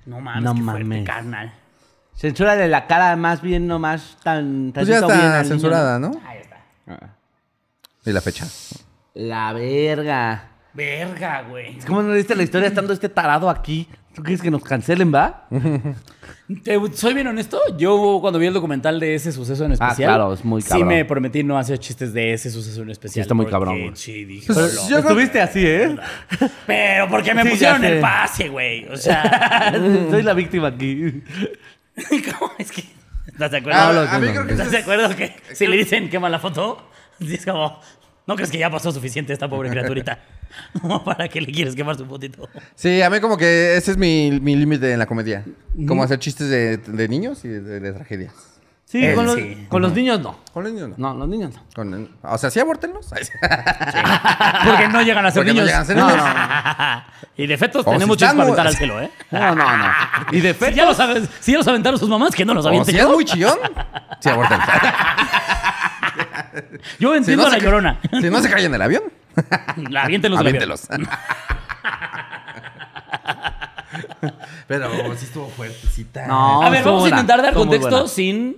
[0.06, 0.86] no mames, no qué mames.
[0.86, 2.70] Fuerte, carnal.
[2.70, 4.72] La cara más bien nomás tan...
[4.72, 6.12] tan pues ya está bien censurada, niño.
[6.14, 6.28] ¿no?
[6.28, 6.64] Ahí está.
[6.86, 7.16] Ah.
[8.06, 8.46] Y la fecha.
[9.14, 10.53] La verga.
[10.74, 11.78] Verga, güey.
[11.86, 13.88] ¿Cómo no leíste la historia estando este tarado aquí?
[14.14, 15.48] ¿Tú quieres que nos cancelen, va?
[16.62, 20.14] Te- soy bien honesto, yo cuando vi el documental de ese suceso en especial, Ah,
[20.14, 20.88] claro, es muy sí cabrón.
[20.88, 23.14] me prometí no hacer chistes de ese suceso en especial.
[23.14, 23.96] Sí, está muy cabrón, güey.
[23.96, 25.96] Sí, dije, Pues, yo- Estuviste así, ¿eh?
[26.66, 28.86] Pero porque me Sí, pusieron el pase, güey.
[28.88, 29.72] O sea,
[30.10, 31.22] Soy la víctima aquí.
[32.38, 32.84] ¿cómo es que?
[33.26, 34.00] ¿Estás de Ah, acuerdo?
[34.10, 36.88] a mí creo que ¿Estás de acuerdo que si le dicen quema la foto?
[37.20, 37.80] sí Es como,
[38.26, 40.20] ¿no crees que ya pasó suficiente esta pobre criaturita?
[41.04, 42.48] Para que le quieres quemar su fotito.
[42.74, 45.44] Sí, a mí como que ese es mi, mi límite en la comedia.
[45.86, 48.32] Como hacer chistes de, de niños y de, de tragedias.
[48.86, 49.66] Sí, Él con, los, sí.
[49.68, 50.38] con los niños no.
[50.52, 50.94] Con los niños no.
[50.98, 51.62] No, los niños no.
[51.74, 53.06] Con- o sea, sí abórtenlos.
[54.64, 55.66] Porque no llegan a ser Porque no niños.
[55.66, 56.24] llegan a ser No, niños.
[56.24, 57.02] no.
[57.36, 59.10] y de fetos O si tenemos chistes están para aventar al cielo, ¿eh?
[59.32, 59.84] No, no, no.
[60.30, 60.74] Y de Si fetos.
[60.76, 63.00] ya, los, aven- si ya los aventaron sus mamás, que no los O avienten si
[63.00, 63.58] es muy chillón,
[64.20, 64.68] sí abórtenlos.
[67.00, 68.00] Yo Si entiendo no a la se llorona.
[68.20, 69.02] Si no se caen en el avión,
[69.76, 69.96] Avión.
[69.96, 70.88] aviéntelos.
[74.66, 76.26] Pero sí estuvo fuertecita.
[76.26, 78.56] No, A ver, vamos a intentar dar contexto sin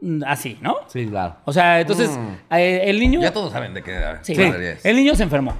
[0.00, 0.76] mm, así, ¿no?
[0.88, 1.36] Sí, claro.
[1.44, 2.10] O sea, entonces,
[2.50, 3.20] eh, el niño.
[3.20, 4.32] Ya todos saben de qué Sí.
[4.34, 4.84] es.
[4.84, 5.54] El niño se enfermó.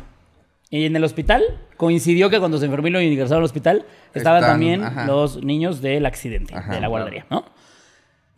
[0.69, 1.43] Y en el hospital
[1.77, 5.07] coincidió que cuando se enfermó y lo ingresaron al hospital estaban Están- también ajá.
[5.07, 7.45] los niños del accidente, Ajá, de la guardería, ¿no?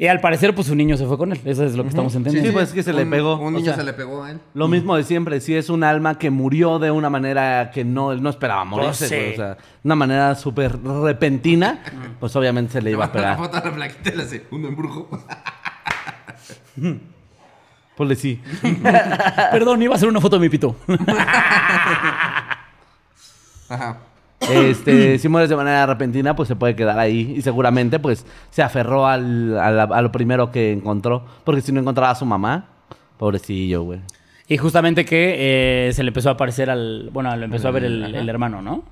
[0.00, 1.40] Y al parecer, pues su niño se fue con él.
[1.44, 2.48] Eso es lo que estamos entendiendo.
[2.48, 3.34] Sí, pues es que se le Un- pegó.
[3.36, 4.40] Un o niño sea, se le pegó a él.
[4.54, 8.12] Lo mismo de siempre, si es un alma que murió de una manera que no,
[8.12, 9.14] él no esperaba morirse, sí.
[9.16, 11.82] güey, O sea, una manera súper repentina,
[12.20, 13.36] pues obviamente se le iba a La pegar.
[13.38, 15.08] foto a la flaquita y le hace un embrujo.
[17.96, 18.40] Ponle sí.
[19.50, 20.76] Perdón, iba a hacer una foto de mi pito.
[23.68, 23.98] Ajá.
[24.40, 27.34] Este, si mueres de manera repentina, pues se puede quedar ahí.
[27.36, 31.24] Y seguramente, pues, se aferró al, a, la- a lo primero que encontró.
[31.44, 32.66] Porque si no encontraba a su mamá,
[33.18, 34.00] pobrecillo, güey.
[34.46, 37.10] y justamente que eh, se le empezó a aparecer al.
[37.12, 38.84] Bueno, lo empezó a ver el, el hermano, ¿no?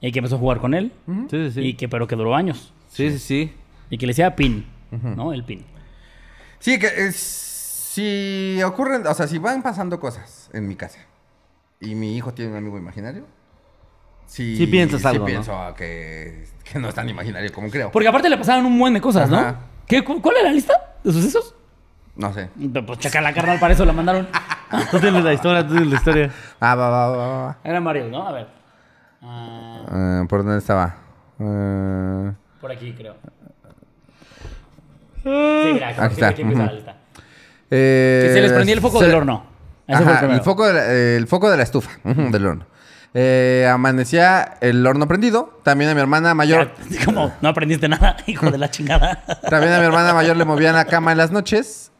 [0.00, 0.92] Y que empezó a jugar con él.
[1.30, 1.60] Sí, sí, sí.
[1.60, 2.72] Y que, pero que duró años.
[2.88, 3.52] Sí, sí, sí.
[3.90, 5.32] Y que le decía pin, ¿no?
[5.32, 5.64] El pin.
[6.60, 7.16] Sí, que es-
[7.92, 10.98] si ocurren, o sea, si van pasando cosas en mi casa
[11.78, 13.24] y mi hijo tiene un amigo imaginario,
[14.26, 15.26] sí, Sí piensas algo, ¿no?
[15.26, 17.90] pienso que, que no es tan imaginario como creo.
[17.92, 19.54] Porque aparte le pasaban un buen de cosas, ¿no?
[19.86, 21.54] ¿Qué, cu- ¿Cuál era la lista de sucesos?
[22.16, 22.48] No sé.
[22.86, 24.28] Pues checa la carnal, para eso la mandaron.
[24.90, 26.30] Tú tienes la historia, tú tienes la historia.
[26.60, 27.58] Ah, va, va, va, va.
[27.64, 28.26] Eran varios, ¿no?
[28.26, 28.46] A ver.
[29.22, 30.96] Ah, Ah, ¿Por dónde estaba?
[31.38, 33.14] Ah, por aquí, creo.
[35.22, 35.28] Sí,
[35.74, 36.32] mira, Aquí está.
[36.32, 36.96] la lista.
[37.70, 39.44] eh, Que se les prendía el foco se- del horno.
[39.86, 40.44] Ese fue el Ajá, el, primero.
[40.44, 42.66] foco de la, el foco de la estufa, del horno.
[43.14, 45.60] Eh, amanecía el horno prendido.
[45.62, 46.72] También a mi hermana mayor,
[47.04, 49.22] Como, no aprendiste nada, hijo de la chingada.
[49.50, 51.90] también a mi hermana mayor le movían la cama en las noches.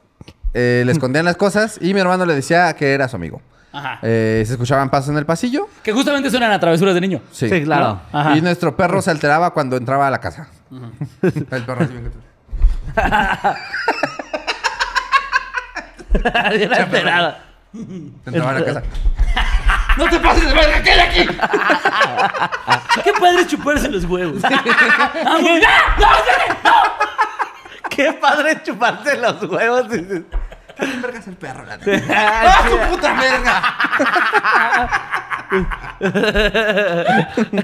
[0.54, 3.40] eh, le escondían las cosas y mi hermano le decía que era su amigo.
[3.74, 3.98] Ajá.
[4.02, 5.66] Eh, se escuchaban pasos en el pasillo.
[5.82, 7.22] Que justamente suenan a travesuras de niño.
[7.30, 8.00] Sí, Sí, claro.
[8.12, 8.18] ¿No?
[8.18, 8.36] Ajá.
[8.36, 10.48] Y nuestro perro se alteraba cuando entraba a la casa.
[11.22, 12.32] El perro así bien que-
[16.58, 17.34] Bien esperado.
[18.26, 18.82] entraba a la casa.
[19.96, 20.82] ¡No te pases de verga!
[20.82, 21.26] ¡Quédate aquí!
[23.04, 24.42] ¡Qué padre chuparse los huevos!
[24.42, 25.60] ¡Vamos!
[25.60, 25.96] ¡Ya!
[26.64, 26.80] ¡No!
[27.88, 29.88] Qué padre chuparse los huevos.
[29.90, 30.22] dices.
[31.02, 31.78] vergas el perro, la
[32.10, 33.62] ¡Ah, su puta verga!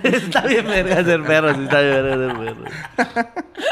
[0.03, 2.65] Está bien verga ser perro, sí, está bien verga ser perro.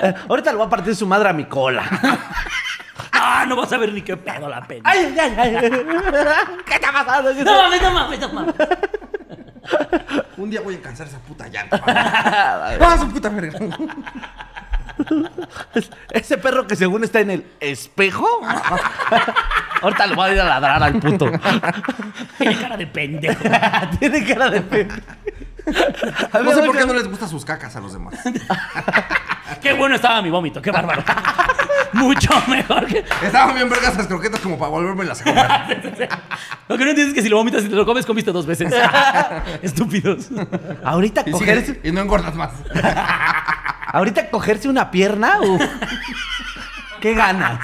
[0.02, 1.82] Eh, ahorita le voy a partir su madre a mi cola.
[3.12, 3.44] ¡Ah!
[3.48, 4.82] No vas a ver ni qué pedo la pena.
[4.84, 5.70] Ay, ay, ay.
[6.66, 7.34] ¿Qué está pasando?
[7.34, 8.54] ¿Qué No mames, no mames, no mames.
[10.36, 11.80] Un día voy a alcanzar esa puta llanta.
[11.86, 13.58] ¡Ah, su puta verga!
[16.10, 18.26] Ese perro que según está en el espejo.
[19.82, 21.30] Ahorita le voy a ir a ladrar al puto.
[22.38, 23.44] Tiene cara de pendejo.
[23.98, 24.96] Tiene cara de perro.
[26.42, 28.14] No sé por qué no les gustan sus cacas a los demás.
[29.60, 31.02] Qué bueno estaba mi vómito, qué bárbaro.
[31.92, 33.04] Mucho mejor que.
[33.22, 36.08] Estaban bien vergas las croquetas como para volverme las a comer.
[36.68, 38.44] Lo que no entiendes es que si lo vomitas y te lo comes, comiste dos
[38.46, 38.72] veces.
[39.62, 40.28] Estúpidos.
[40.84, 42.50] Ahorita Y, cogerse, y no engordas más.
[43.92, 45.38] ahorita cogerse una pierna.
[45.40, 45.62] uf.
[47.00, 47.60] ¿Qué ganas?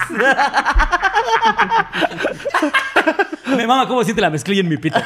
[3.46, 5.00] Me mama cómo siente la mezclilla en mi pito.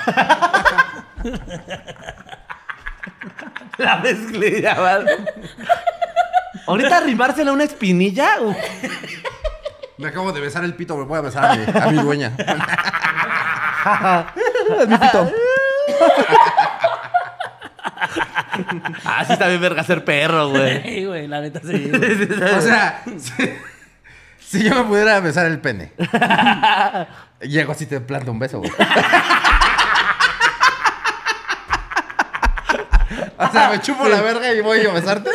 [3.78, 5.12] La mezclilla, ¿vale?
[6.66, 8.40] Ahorita arrimársela una espinilla.
[8.40, 8.56] uf.
[9.98, 12.32] Me acabo de besar el pito, me voy a besar a mi, a mi dueña.
[19.04, 20.82] Ah, sí está bien verga ser perro, güey.
[20.86, 21.92] Sí, güey, la neta sí.
[22.56, 23.52] O sea, si,
[24.40, 25.92] si yo me pudiera besar el pene.
[27.40, 28.72] Llego así te planto un beso, güey.
[33.38, 35.30] O sea, me chupo la verga y voy a besarte.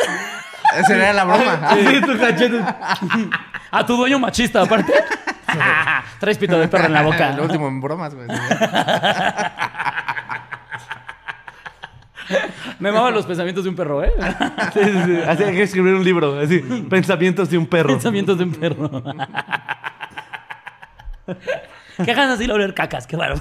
[0.76, 1.60] Esa sería la broma.
[1.62, 2.60] Ah, Sí, tu cachete.
[3.70, 4.92] A tu dueño machista, aparte.
[6.20, 7.30] Traes pito de perro en la boca.
[7.30, 8.26] El último en bromas, güey.
[12.78, 14.12] Me maman los pensamientos de un perro, ¿eh?
[14.72, 15.16] Sí, sí, sí.
[15.26, 16.38] Así hay que escribir un libro.
[16.38, 16.58] Así,
[16.90, 17.88] pensamientos de un perro.
[17.88, 18.90] Pensamientos de un perro.
[22.04, 23.34] Qué ganas de ir a oler cacas, qué raro.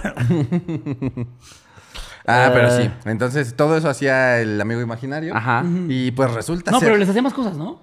[2.28, 2.90] Ah, pero sí.
[3.06, 5.36] Entonces, todo eso hacía el amigo imaginario.
[5.36, 5.64] Ajá.
[5.88, 6.88] Y pues resulta No, ser...
[6.88, 7.80] pero les hacía más cosas, ¿no?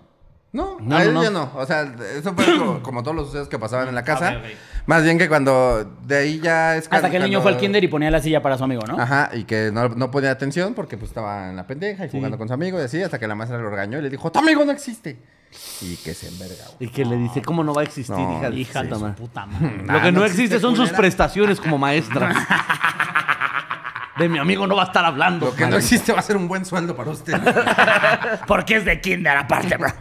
[0.50, 1.22] No, No, a él no, no.
[1.24, 1.50] ya no.
[1.56, 1.82] O sea,
[2.16, 4.30] eso fue como, como todos los sucesos que pasaban en la casa.
[4.30, 4.50] ok, ok.
[4.86, 7.58] Más bien que cuando de ahí ya es Hasta que el niño cuando- fue al
[7.58, 8.98] kinder y ponía la silla para su amigo, ¿no?
[8.98, 12.38] Ajá, y que no, no ponía atención porque pues estaba en la pendeja y jugando
[12.38, 14.38] con su amigo y así, hasta que la maestra lo regañó y le dijo, tu
[14.38, 15.18] amigo no existe.
[15.82, 16.88] Y que se enverga, güey.
[16.88, 19.00] Y que le dice, ¿cómo no va a existir, No, hija de Hija puta su
[19.02, 19.14] madre?
[19.16, 19.82] puta madre.
[19.86, 22.34] Lo Ah, que no, no existe existe, son sus prestaciones como maestra.
[24.18, 25.46] De mi amigo no va a estar hablando.
[25.46, 27.34] Lo que no existe va a ser un buen sueldo para usted.
[28.46, 29.92] Porque es de kinder aparte, bro.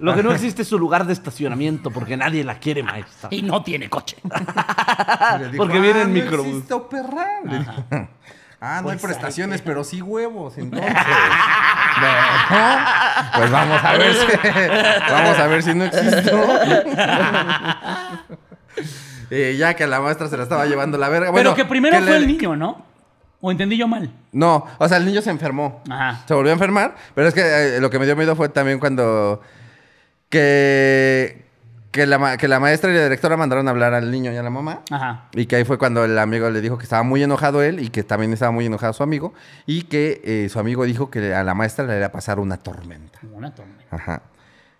[0.00, 3.28] Lo que no existe es su lugar de estacionamiento porque nadie la quiere, maestra.
[3.30, 4.16] Y no tiene coche.
[5.56, 6.64] Porque viene "Ah, en no microbús".
[8.64, 10.92] Ah, no hay Pues, prestaciones, pero sí huevos, entonces.
[12.00, 12.16] Bueno,
[13.36, 14.26] pues vamos a ver si,
[15.10, 16.30] vamos a ver si no existo.
[19.34, 21.28] Eh, ya que la maestra se la estaba llevando la verga.
[21.28, 22.84] Pero Bueno, que primero que fue le- el niño, ¿no?
[23.40, 24.12] ¿O entendí yo mal?
[24.30, 25.82] No, o sea, el niño se enfermó.
[25.88, 26.20] Ajá.
[26.28, 28.78] Se volvió a enfermar, pero es que eh, lo que me dio miedo fue también
[28.78, 29.40] cuando
[30.28, 31.44] que,
[31.92, 34.42] que, la, que la maestra y la directora mandaron a hablar al niño y a
[34.42, 34.80] la mamá.
[34.90, 35.24] Ajá.
[35.32, 37.88] Y que ahí fue cuando el amigo le dijo que estaba muy enojado él y
[37.88, 39.34] que también estaba muy enojado su amigo.
[39.66, 42.56] Y que eh, su amigo dijo que a la maestra le iba a pasar una
[42.58, 43.18] tormenta.
[43.32, 43.84] Una tormenta.
[43.96, 44.22] Ajá.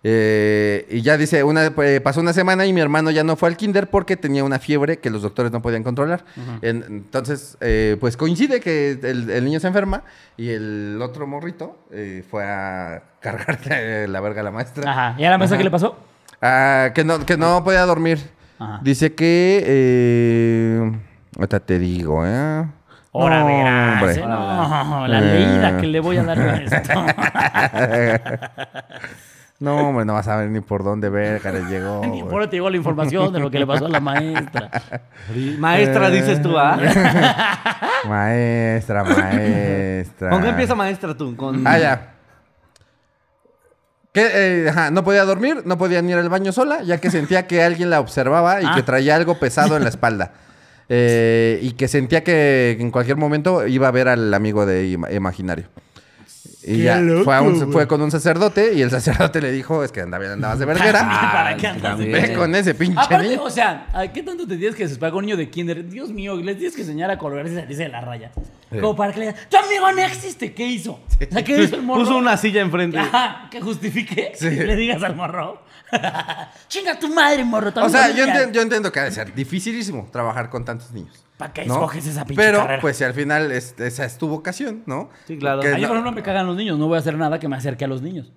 [0.05, 3.47] Eh, y ya dice, una, eh, pasó una semana y mi hermano ya no fue
[3.47, 6.25] al kinder porque tenía una fiebre que los doctores no podían controlar.
[6.61, 10.03] En- entonces, eh, pues coincide que el, el niño se enferma
[10.35, 14.91] y el otro morrito eh, fue a cargarle la verga a la maestra.
[14.91, 15.15] Ajá.
[15.17, 15.59] ¿Y a la maestra Ajá.
[15.59, 15.95] qué le pasó?
[16.41, 18.19] Ah, que, no, que no podía dormir.
[18.59, 18.81] Ajá.
[18.83, 19.63] Dice que...
[19.65, 20.91] Eh,
[21.37, 22.65] ahorita te digo, ¿eh?
[23.13, 24.17] Ahora No, verás.
[24.17, 24.21] ¿eh?
[24.21, 27.05] No, la leída que le voy a dar a esto.
[29.59, 32.05] No, hombre, no vas a ver ni por dónde verga le llegó.
[32.05, 34.69] Ni por ahí te llegó la información de lo que le pasó a la maestra.
[35.57, 36.77] Maestra, dices tú, ¿ah?
[38.07, 40.29] Maestra, maestra.
[40.29, 41.35] ¿Con qué empieza maestra tú?
[41.35, 41.65] Con...
[41.65, 42.09] Ah, ya.
[44.11, 44.27] Que,
[44.65, 47.47] eh, ajá, no podía dormir, no podía ni ir al baño sola, ya que sentía
[47.47, 48.73] que alguien la observaba y Ah.
[48.75, 50.33] que traía algo pesado en la espalda.
[50.89, 55.11] Eh, y que sentía que en cualquier momento iba a ver al amigo de ima-
[55.11, 55.65] imaginario.
[56.65, 59.83] Y Qué ya loco, fue, un- fue con un sacerdote y el sacerdote le dijo,
[59.83, 60.99] es que andabas, andabas de verguera.
[61.33, 63.43] ¿Para qué andas de Ve con ese pinche Aparte, niño.
[63.43, 65.87] o sea, ¿a ¿qué tanto te tienes que desesperar con un niño de kinder?
[65.89, 68.31] Dios mío, les tienes que enseñar a colgarse y salirse de la raya.
[68.71, 70.53] Como para que le digan, tu amigo no existe.
[70.53, 70.93] ¿Qué hizo?
[70.93, 71.99] O sea, ¿qué hizo el morro?
[72.01, 72.97] Puso una silla enfrente.
[72.97, 74.49] Ajá, que justifique Sí.
[74.49, 75.61] que le digas al morro.
[76.67, 77.71] Chinga tu madre, morro.
[77.75, 78.47] O sea, yo, existe".
[78.47, 81.23] enten- yo entiendo que ha de ser dificilísimo trabajar con tantos niños.
[81.37, 81.73] ¿Para qué ¿no?
[81.73, 82.79] escoges esa pinche Pero, carrera?
[82.81, 85.09] pues, si al final es- esa es tu vocación, ¿no?
[85.25, 85.61] Sí, claro.
[85.61, 86.77] Que A mí, no- por ejemplo, me cagan los niños.
[86.77, 88.31] No voy a hacer nada que me acerque a los niños.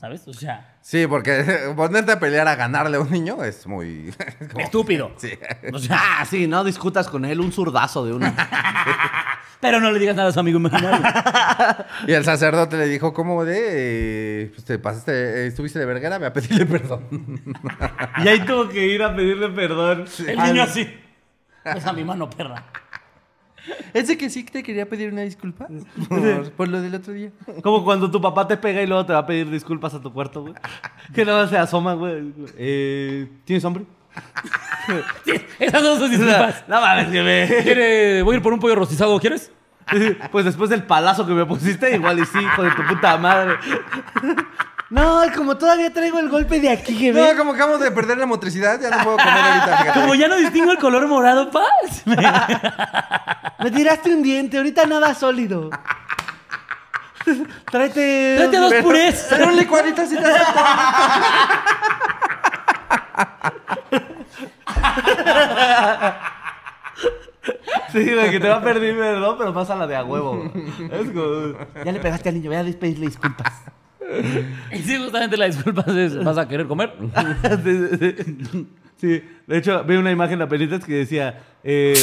[0.00, 0.26] ¿Sabes?
[0.28, 1.44] O sea, Sí, porque
[1.76, 4.14] ponerte a pelear a ganarle a un niño es muy...
[4.52, 5.10] como- estúpido.
[5.18, 5.30] Sí.
[5.72, 8.32] O sea, Ah, sí, no discutas con él, un zurdazo de una.
[9.60, 11.00] Pero no le digas nada a su amigo imaginario.
[12.06, 13.56] Y el sacerdote le dijo, ¿cómo de?
[13.58, 17.02] eh, pues te pasaste, eh, estuviste de verguera, ve a pedirle perdón.
[18.24, 20.04] y ahí tuvo que ir a pedirle perdón.
[20.26, 20.88] El niño así.
[21.64, 22.64] Es a mi mano, perra.
[23.94, 25.66] ¿Es de que sí te quería pedir una disculpa?
[26.08, 27.30] Por, por lo del otro día.
[27.62, 30.12] Como cuando tu papá te pega y luego te va a pedir disculpas a tu
[30.12, 30.54] cuarto, güey.
[31.14, 32.32] Que nada se asoma, güey.
[32.56, 33.84] Eh, ¿Tienes hambre?
[35.24, 36.64] Sí, esas dos son disculpas.
[36.68, 37.62] No mames, que me...
[37.62, 39.50] ¿Quiere, voy a ir por un pollo rostizado, ¿quieres?
[40.30, 43.56] Pues después del palazo que me pusiste, igual y sí, hijo de tu puta madre.
[44.90, 48.26] No, como todavía traigo el golpe de aquí, que No, como acabamos de perder la
[48.26, 50.00] motricidad, ya no puedo comer ahorita, fíjate.
[50.00, 52.04] Como ya no distingo el color morado, paz.
[53.58, 55.70] Me tiraste un diente, ahorita nada sólido.
[57.70, 58.34] Tráete.
[58.36, 59.26] Tráete dos purés.
[59.28, 60.22] Pero un licuadito así te.
[67.92, 70.50] Sí, güey, que te va a pedir perdón, pero pasa la de a huevo.
[70.90, 71.84] Es como...
[71.84, 73.62] Ya le pegaste al niño, voy a pedirle disculpas.
[74.72, 76.92] Y sí, justamente la disculpa es, ¿vas a querer comer?
[77.64, 78.16] sí, sí,
[78.50, 78.66] sí.
[78.96, 81.94] Sí, de hecho, vi una imagen en la película que decía, eh,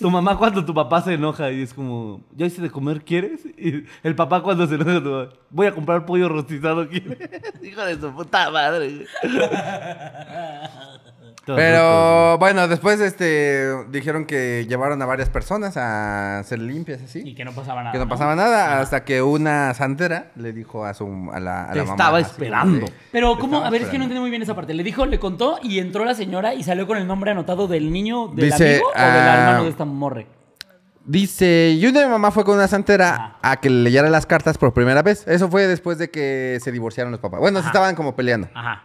[0.00, 3.44] tu mamá cuando tu papá se enoja y es como, ¿ya hice de comer, quieres?
[3.58, 7.18] Y el papá cuando se enoja, voy a comprar pollo rostizado, ¿quieres?
[7.62, 9.06] Hijo de su puta madre.
[11.46, 17.34] Pero bueno, después este dijeron que llevaron a varias personas a hacer limpias Y así.
[17.34, 17.92] que no pasaba nada.
[17.92, 21.72] Que no pasaba nada hasta que una santera le dijo a su a la, a
[21.72, 21.94] Te la mamá.
[21.94, 22.86] estaba esperando.
[23.10, 23.64] Pero, ¿cómo?
[23.64, 24.74] A ver, es que no entendí muy bien esa parte.
[24.74, 27.90] Le dijo, le contó y entró la señora y salió con el nombre anotado del
[27.92, 30.26] niño, del Dice, amigo o del ah, hermano de esta morre.
[31.04, 34.26] Dice, y una de mi mamá fue con una santera a que le leyera las
[34.26, 35.26] cartas por primera vez.
[35.26, 37.40] Eso fue después de que se divorciaron los papás.
[37.40, 38.48] Bueno, se estaban como peleando.
[38.54, 38.84] Ajá.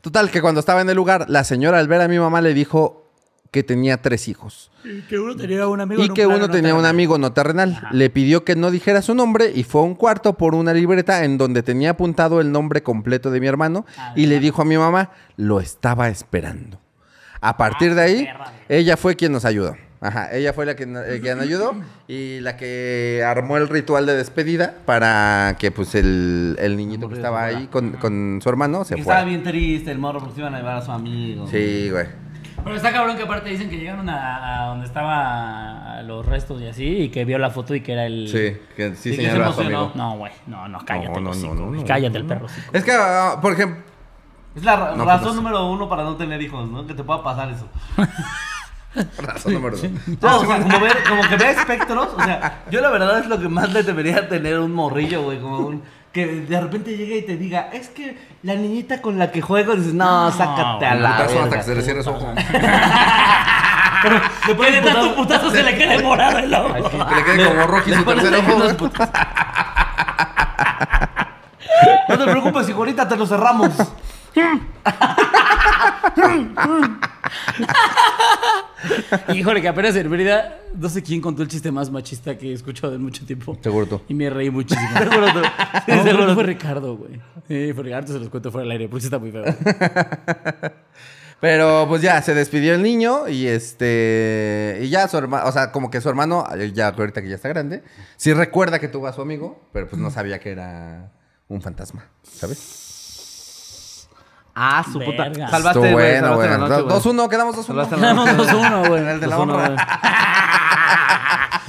[0.00, 2.54] Total, que cuando estaba en el lugar, la señora al ver a mi mamá le
[2.54, 3.06] dijo
[3.50, 4.70] que tenía tres hijos.
[4.84, 6.02] Y que uno tenía un amigo.
[6.02, 7.88] Y que uno no tenía un amigo no terrenal.
[7.90, 11.24] Le pidió que no dijera su nombre y fue a un cuarto por una libreta
[11.24, 13.84] en donde tenía apuntado el nombre completo de mi hermano
[14.14, 16.80] y le dijo a mi mamá, lo estaba esperando.
[17.40, 18.28] A partir de ahí,
[18.68, 19.76] ella fue quien nos ayudó.
[20.02, 21.74] Ajá, ella fue la que, eh, quien ayudó
[22.08, 27.16] y la que armó el ritual de despedida para que pues el, el niñito que
[27.16, 29.28] estaba ahí con, con su hermano se Que estaba fuera.
[29.28, 31.46] bien triste el morro porque se iban a llevar a su amigo.
[31.48, 32.06] Sí, güey.
[32.64, 36.66] Pero está cabrón que aparte dicen que llegaron a, a donde estaba los restos y
[36.66, 38.26] así y que vio la foto y que era el...
[38.28, 39.84] Sí, que sí que se señalaba a su emocionó.
[39.84, 39.92] amigo.
[39.96, 40.32] No, güey.
[40.46, 41.80] No, no, cállate No, el no, hocico, no, güey.
[41.80, 42.46] no, Cállate no, el perro.
[42.46, 42.70] hocico.
[42.72, 43.82] Es que, ah, por ejemplo,
[44.56, 46.86] Es la ra- No, razón pues- número uno para no tener hijos, ¿no?
[46.86, 47.68] Que te pueda pasar eso.
[49.18, 49.86] razón número dos.
[50.20, 52.08] No, o sea, como, ver, como que vea espectros.
[52.16, 55.40] O sea, yo la verdad es lo que más le debería tener un morrillo, güey.
[55.40, 55.82] Como un.
[56.12, 59.76] Que de repente llegue y te diga, es que la niñita con la que juego,
[59.76, 61.10] dices, no, No, sácate a la.
[61.12, 61.56] Putazo hasta verga".
[61.58, 62.34] que se le cierre su ojo.
[64.02, 66.72] Le Que puedes de botar- tanto putazo se le quede morado el ojo.
[67.06, 68.88] Que le quede como Rocky su pones tercer ojo.
[72.08, 73.70] No te preocupes, hijo, ahorita te lo cerramos.
[79.34, 82.52] Híjole, que apenas en Mérida, no sé quién contó el chiste más machista que he
[82.52, 83.58] escuchado en mucho tiempo.
[83.62, 84.00] Seguro tú.
[84.08, 84.88] Y me reí muchísimo.
[84.98, 85.40] Seguro tú.
[85.86, 87.20] Sí, No, seguro fue Ricardo, güey.
[87.48, 89.44] Sí, fue Ricardo, se los cuento fuera del aire, porque está muy feo.
[91.40, 94.78] Pero pues ya, se despidió el niño y este.
[94.82, 97.48] Y ya su hermano, o sea, como que su hermano, ya ahorita que ya está
[97.48, 97.82] grande,
[98.16, 101.12] sí recuerda que tuvo a su amigo, pero pues no sabía que era
[101.48, 102.89] un fantasma, ¿sabes?
[104.62, 105.22] Ah, su puta.
[105.24, 105.48] Verga.
[105.48, 105.92] Salvaste, güey.
[105.92, 106.68] bueno, salvaste la güey.
[106.68, 107.16] noche, güey.
[107.16, 107.64] 2-1, quedamos 2-1.
[107.64, 108.52] Salvaste la Ganamos noche.
[108.52, 109.08] 2-1, güey.
[109.08, 109.76] El de la 2-1, honra.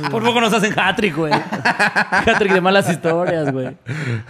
[0.09, 1.31] Por poco nos hacen hat-trick, güey.
[1.33, 3.75] Hat-trick de malas historias, güey.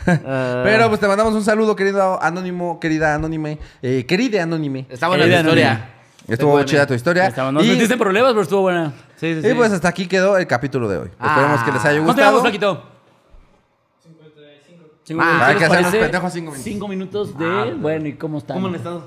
[0.07, 0.62] Ah.
[0.64, 4.86] Pero pues te mandamos un saludo, querido anónimo, querida anónime, eh, querida anónime.
[4.89, 5.70] Está buena Querida la historia.
[5.72, 5.89] anónima.
[6.28, 6.66] Estuvo buena.
[6.66, 7.28] chida tu historia.
[7.28, 8.91] Estaba- Nos y, metiste en problemas, pero estuvo buena.
[9.16, 9.53] Sí, sí, y sí.
[9.55, 11.09] pues hasta aquí quedó el capítulo de hoy.
[11.20, 11.28] Ah.
[11.30, 12.91] Esperemos que les haya ¿Cuánto llevamos, gustado.
[15.16, 15.18] Flaquito?
[15.18, 15.22] 55.
[15.22, 15.99] Ah, hay ¿Qué que les hacer los parece?
[15.99, 16.64] pendejos cinco minutos.
[16.64, 17.45] Cinco minutos de...
[17.45, 18.55] Ah, bueno, ¿y cómo están?
[18.57, 19.03] ¿Cómo han estado?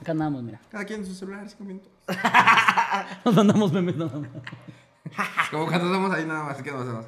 [0.00, 0.60] Acá andamos, mira.
[0.70, 1.90] Cada quien en su celular, cinco minutos.
[3.24, 4.28] Nos mandamos memes nada más.
[5.50, 7.06] Como cuando estamos ahí nada más, ¿qué nos hacemos?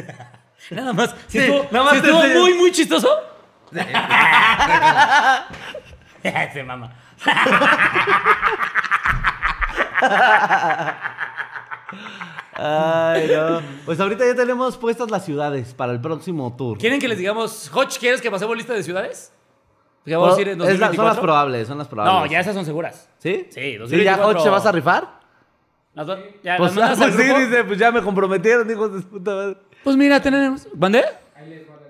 [0.70, 1.14] Nada más.
[1.28, 3.08] Si Sí, estuvo, nada más si estuvo muy, muy chistoso.
[6.52, 6.92] Se mama.
[12.58, 13.60] Ay, no.
[13.84, 16.78] Pues ahorita ya tenemos puestas las ciudades para el próximo tour.
[16.78, 19.32] ¿Quieren que les digamos, Hodge, ¿quieres que pasemos lista de ciudades?
[20.04, 20.96] Ya vamos a ir en Es la- 2024.
[20.96, 22.14] son las probables, son las probables.
[22.14, 23.08] No, ya esas son seguras.
[23.18, 23.46] ¿Sí?
[23.50, 24.28] Sí, ¿Sí ya 2024.
[24.28, 25.20] Hodge se vas a rifar?
[25.94, 27.40] Las do- ya, Pues, las mandas al pues sí, grupo.
[27.46, 29.56] dice, pues ya me comprometieron, hijos de su puta madre.
[29.82, 30.68] Pues mira, tenemos.
[30.76, 31.04] ¿Mandé?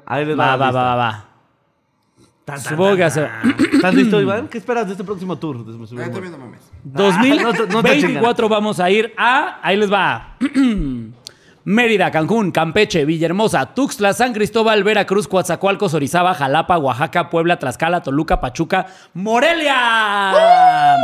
[0.06, 1.25] Ahí les Va, va, va, va, va, va.
[2.68, 3.28] Supongo que hace.
[3.72, 4.46] ¿Estás listo, Iván?
[4.48, 5.64] ¿Qué esperas de este próximo tour?
[5.64, 6.60] De- Estoy viendo memes.
[6.84, 9.58] no te 2024 vamos a ir a.
[9.62, 10.36] Ahí les va.
[11.64, 18.40] Mérida, Cancún, Campeche, Villahermosa, Tuxtla, San Cristóbal, Veracruz, Coatzacoalcos, Orizaba, Jalapa, Oaxaca, Puebla, Tlaxcala, Toluca,
[18.40, 20.96] Pachuca, Morelia.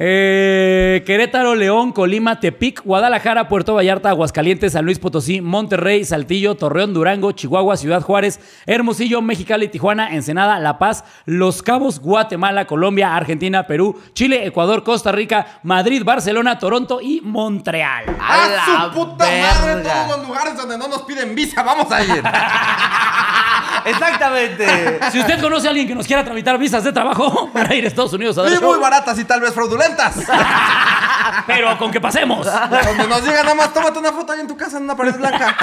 [0.00, 6.94] Eh, Querétaro, León, Colima, Tepic, Guadalajara, Puerto Vallarta, Aguascalientes, San Luis Potosí, Monterrey, Saltillo, Torreón,
[6.94, 13.66] Durango, Chihuahua, Ciudad Juárez, Hermosillo, Mexicali, Tijuana, Ensenada, La Paz, Los Cabos, Guatemala, Colombia, Argentina,
[13.66, 18.04] Perú, Chile, Ecuador, Costa Rica, Madrid, Barcelona, Toronto y Montreal.
[18.20, 19.82] ¡A la su puta madre!
[19.82, 22.22] Todos los lugares donde no nos piden visa, vamos a ir.
[23.88, 25.00] Exactamente.
[25.10, 27.88] Si usted conoce a alguien que nos quiera tramitar visas de trabajo para ir a
[27.88, 30.16] Estados Unidos a dar Y show, muy baratas y tal vez fraudulentas.
[31.46, 32.46] pero con que pasemos.
[32.46, 35.14] donde nos digan nada más, tómate una foto ahí en tu casa en una pared
[35.16, 35.56] blanca.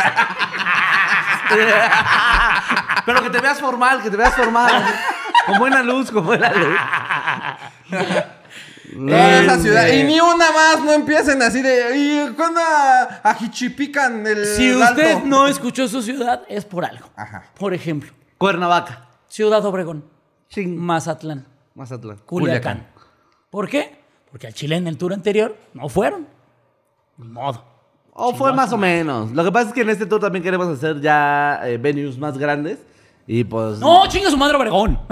[3.05, 4.83] Pero que te veas formal, que te veas formal.
[5.45, 6.79] Con buena luz, con buena luz.
[8.93, 9.87] Toda esa ciudad.
[9.87, 11.95] Y ni una más, no empiecen así de.
[11.97, 15.27] ¿Y cuándo a, a Jichipican el Si usted alto?
[15.27, 17.07] no escuchó su ciudad, es por algo.
[17.15, 17.45] Ajá.
[17.57, 19.07] Por ejemplo, Cuernavaca.
[19.27, 20.05] Ciudad Obregón,
[20.49, 20.77] Ching.
[20.77, 22.17] Mazatlán, Mazatlán.
[22.25, 22.77] Culiacán.
[22.79, 22.87] Culiacán.
[23.49, 23.99] ¿Por qué?
[24.29, 26.27] Porque al Chile en el tour anterior no fueron.
[27.17, 27.63] Ni modo.
[28.13, 29.31] O fue más o menos.
[29.31, 32.37] Lo que pasa es que en este tour también queremos hacer ya eh, venues más
[32.37, 32.79] grandes.
[33.27, 33.79] Y pues.
[33.79, 34.99] No, chinga su madre Obregón.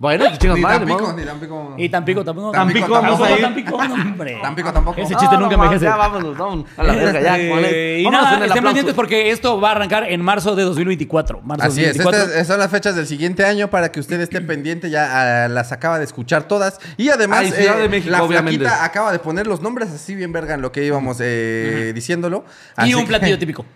[0.00, 1.74] Bueno, chingas Ni madre, Tampico, ni Tampico.
[1.76, 2.52] y Tampico tampoco.
[2.52, 3.40] Tampico tampoco, tampoco.
[3.42, 4.38] Tampico, no, hombre.
[4.40, 5.00] Tampico tampoco.
[5.00, 5.86] Ese chiste No, nunca no, envejece.
[5.86, 6.66] Ya vámonos, vámonos.
[6.76, 7.36] A la verga, ya.
[7.36, 11.40] Eh, y vámonos nada, estén pendientes porque esto va a arrancar en marzo de 2024.
[11.42, 12.32] Marzo Así es, 2024.
[12.32, 15.72] estas son las fechas del siguiente año para que usted esté pendiente, ya ah, las
[15.72, 16.78] acaba de escuchar todas.
[16.96, 18.60] Y además, eh, de México, la obviamente.
[18.66, 22.44] flaquita acaba de poner los nombres así bien verga en lo que íbamos eh, diciéndolo.
[22.84, 23.66] Y un que- platillo típico.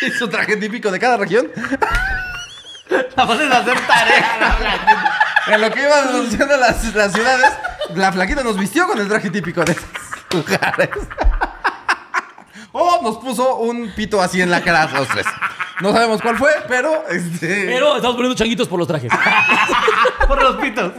[0.00, 1.46] y su traje típico de cada región.
[3.16, 5.18] La pones a hacer tarea, la blanquita.
[5.48, 7.52] En lo que iban anunciando las, las ciudades,
[7.94, 9.84] la flaquita nos vistió con el traje típico de esos
[10.32, 10.90] lugares.
[12.74, 15.26] O nos puso un pito así en la cara a los tres.
[15.82, 17.66] No sabemos cuál fue, pero este.
[17.66, 19.12] Pero estamos poniendo changuitos por los trajes.
[20.26, 20.90] Por los pitos.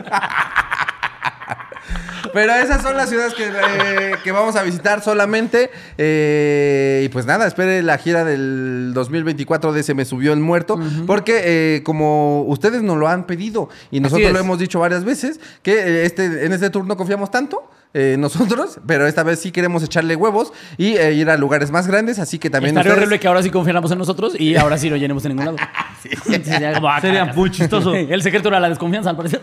[2.34, 5.69] Pero esas son las ciudades que, eh, que vamos a visitar solamente.
[5.97, 10.79] Eh, y pues nada, espere la gira del 2024 de Se Me Subió el Muerto.
[11.05, 15.39] Porque eh, como ustedes nos lo han pedido y nosotros lo hemos dicho varias veces,
[15.61, 17.69] que eh, este, en este tour no confiamos tanto.
[17.94, 21.88] Eh, nosotros, pero esta vez sí queremos echarle huevos y eh, ir a lugares más
[21.88, 24.78] grandes, así que también Estaría ustedes- horrible que ahora sí confiáramos en nosotros y ahora
[24.78, 25.58] sí no llenemos en ningún lado.
[26.44, 27.94] Sería, como, ah, Sería muy chistoso.
[27.96, 29.39] El secreto era la desconfianza, al parecer.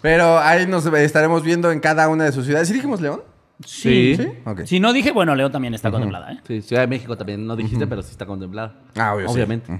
[0.00, 2.68] Pero ahí nos estaremos viendo en cada una de sus ciudades.
[2.68, 3.22] ¿Sí dijimos León?
[3.64, 4.16] Sí.
[4.64, 6.40] Si no dije, bueno, León también está contemplada, ¿eh?
[6.46, 8.74] Sí, Ciudad de México también no dijiste, pero sí está contemplada.
[8.96, 9.34] Ah, obvio, sí.
[9.34, 9.72] Obviamente.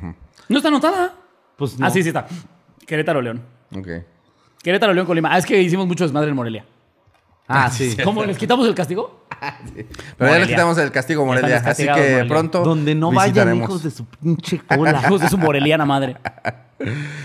[0.49, 1.15] No está anotada.
[1.57, 1.87] Pues no.
[1.87, 2.27] Ah, sí, sí está.
[2.87, 3.43] Querétaro, León.
[3.77, 3.89] Ok.
[4.63, 5.33] Querétaro, León, Colima.
[5.33, 6.65] Ah, es que hicimos mucho desmadre en Morelia.
[7.47, 7.97] Ah, sí.
[8.03, 8.25] ¿Cómo?
[8.25, 9.27] ¿Les quitamos el castigo?
[10.19, 12.27] Pero ya les quitamos el castigo Morelia, así que Morelia.
[12.27, 15.03] pronto Donde no vayan hijos de su pinche cola.
[15.05, 16.17] Hijos de su moreliana madre.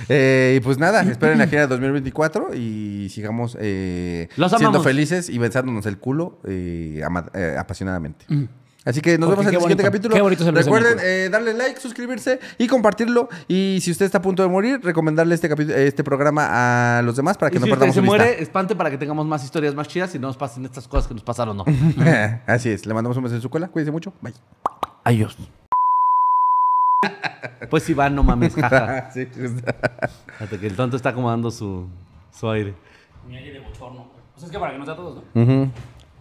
[0.07, 5.37] Eh, y pues nada, esperen la gira de 2024 y sigamos eh, siendo felices y
[5.39, 7.01] besándonos el culo eh,
[7.33, 8.25] eh, apasionadamente.
[8.85, 10.15] Así que nos Porque vemos en el siguiente capítulo.
[10.15, 13.27] qué bonito Recuerden eh, darle like, suscribirse y compartirlo.
[13.47, 17.37] Y si usted está a punto de morir, recomendarle este, este programa a los demás
[17.37, 19.43] para que Y no si usted perdamos se su muere, espante para que tengamos más
[19.43, 21.65] historias más chidas y no nos pasen estas cosas que nos pasaron, ¿no?
[22.47, 23.67] Así es, le mandamos un beso en su cola.
[23.67, 24.13] Cuídense mucho.
[24.21, 24.33] Bye.
[25.03, 25.37] Adiós.
[27.69, 29.11] Pues va, no mames, jaja.
[29.13, 29.71] Sí, justo.
[30.39, 31.87] Hasta que el tonto está acomodando su,
[32.31, 32.73] su aire.
[33.27, 34.07] Mi aire de bochorno.
[34.35, 35.71] O sea, es que para que nos sea a todos, ¿no?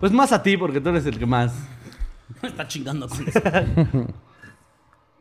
[0.01, 1.53] Pues más a ti, porque tú eres el que más.
[2.43, 3.24] Está chingando con.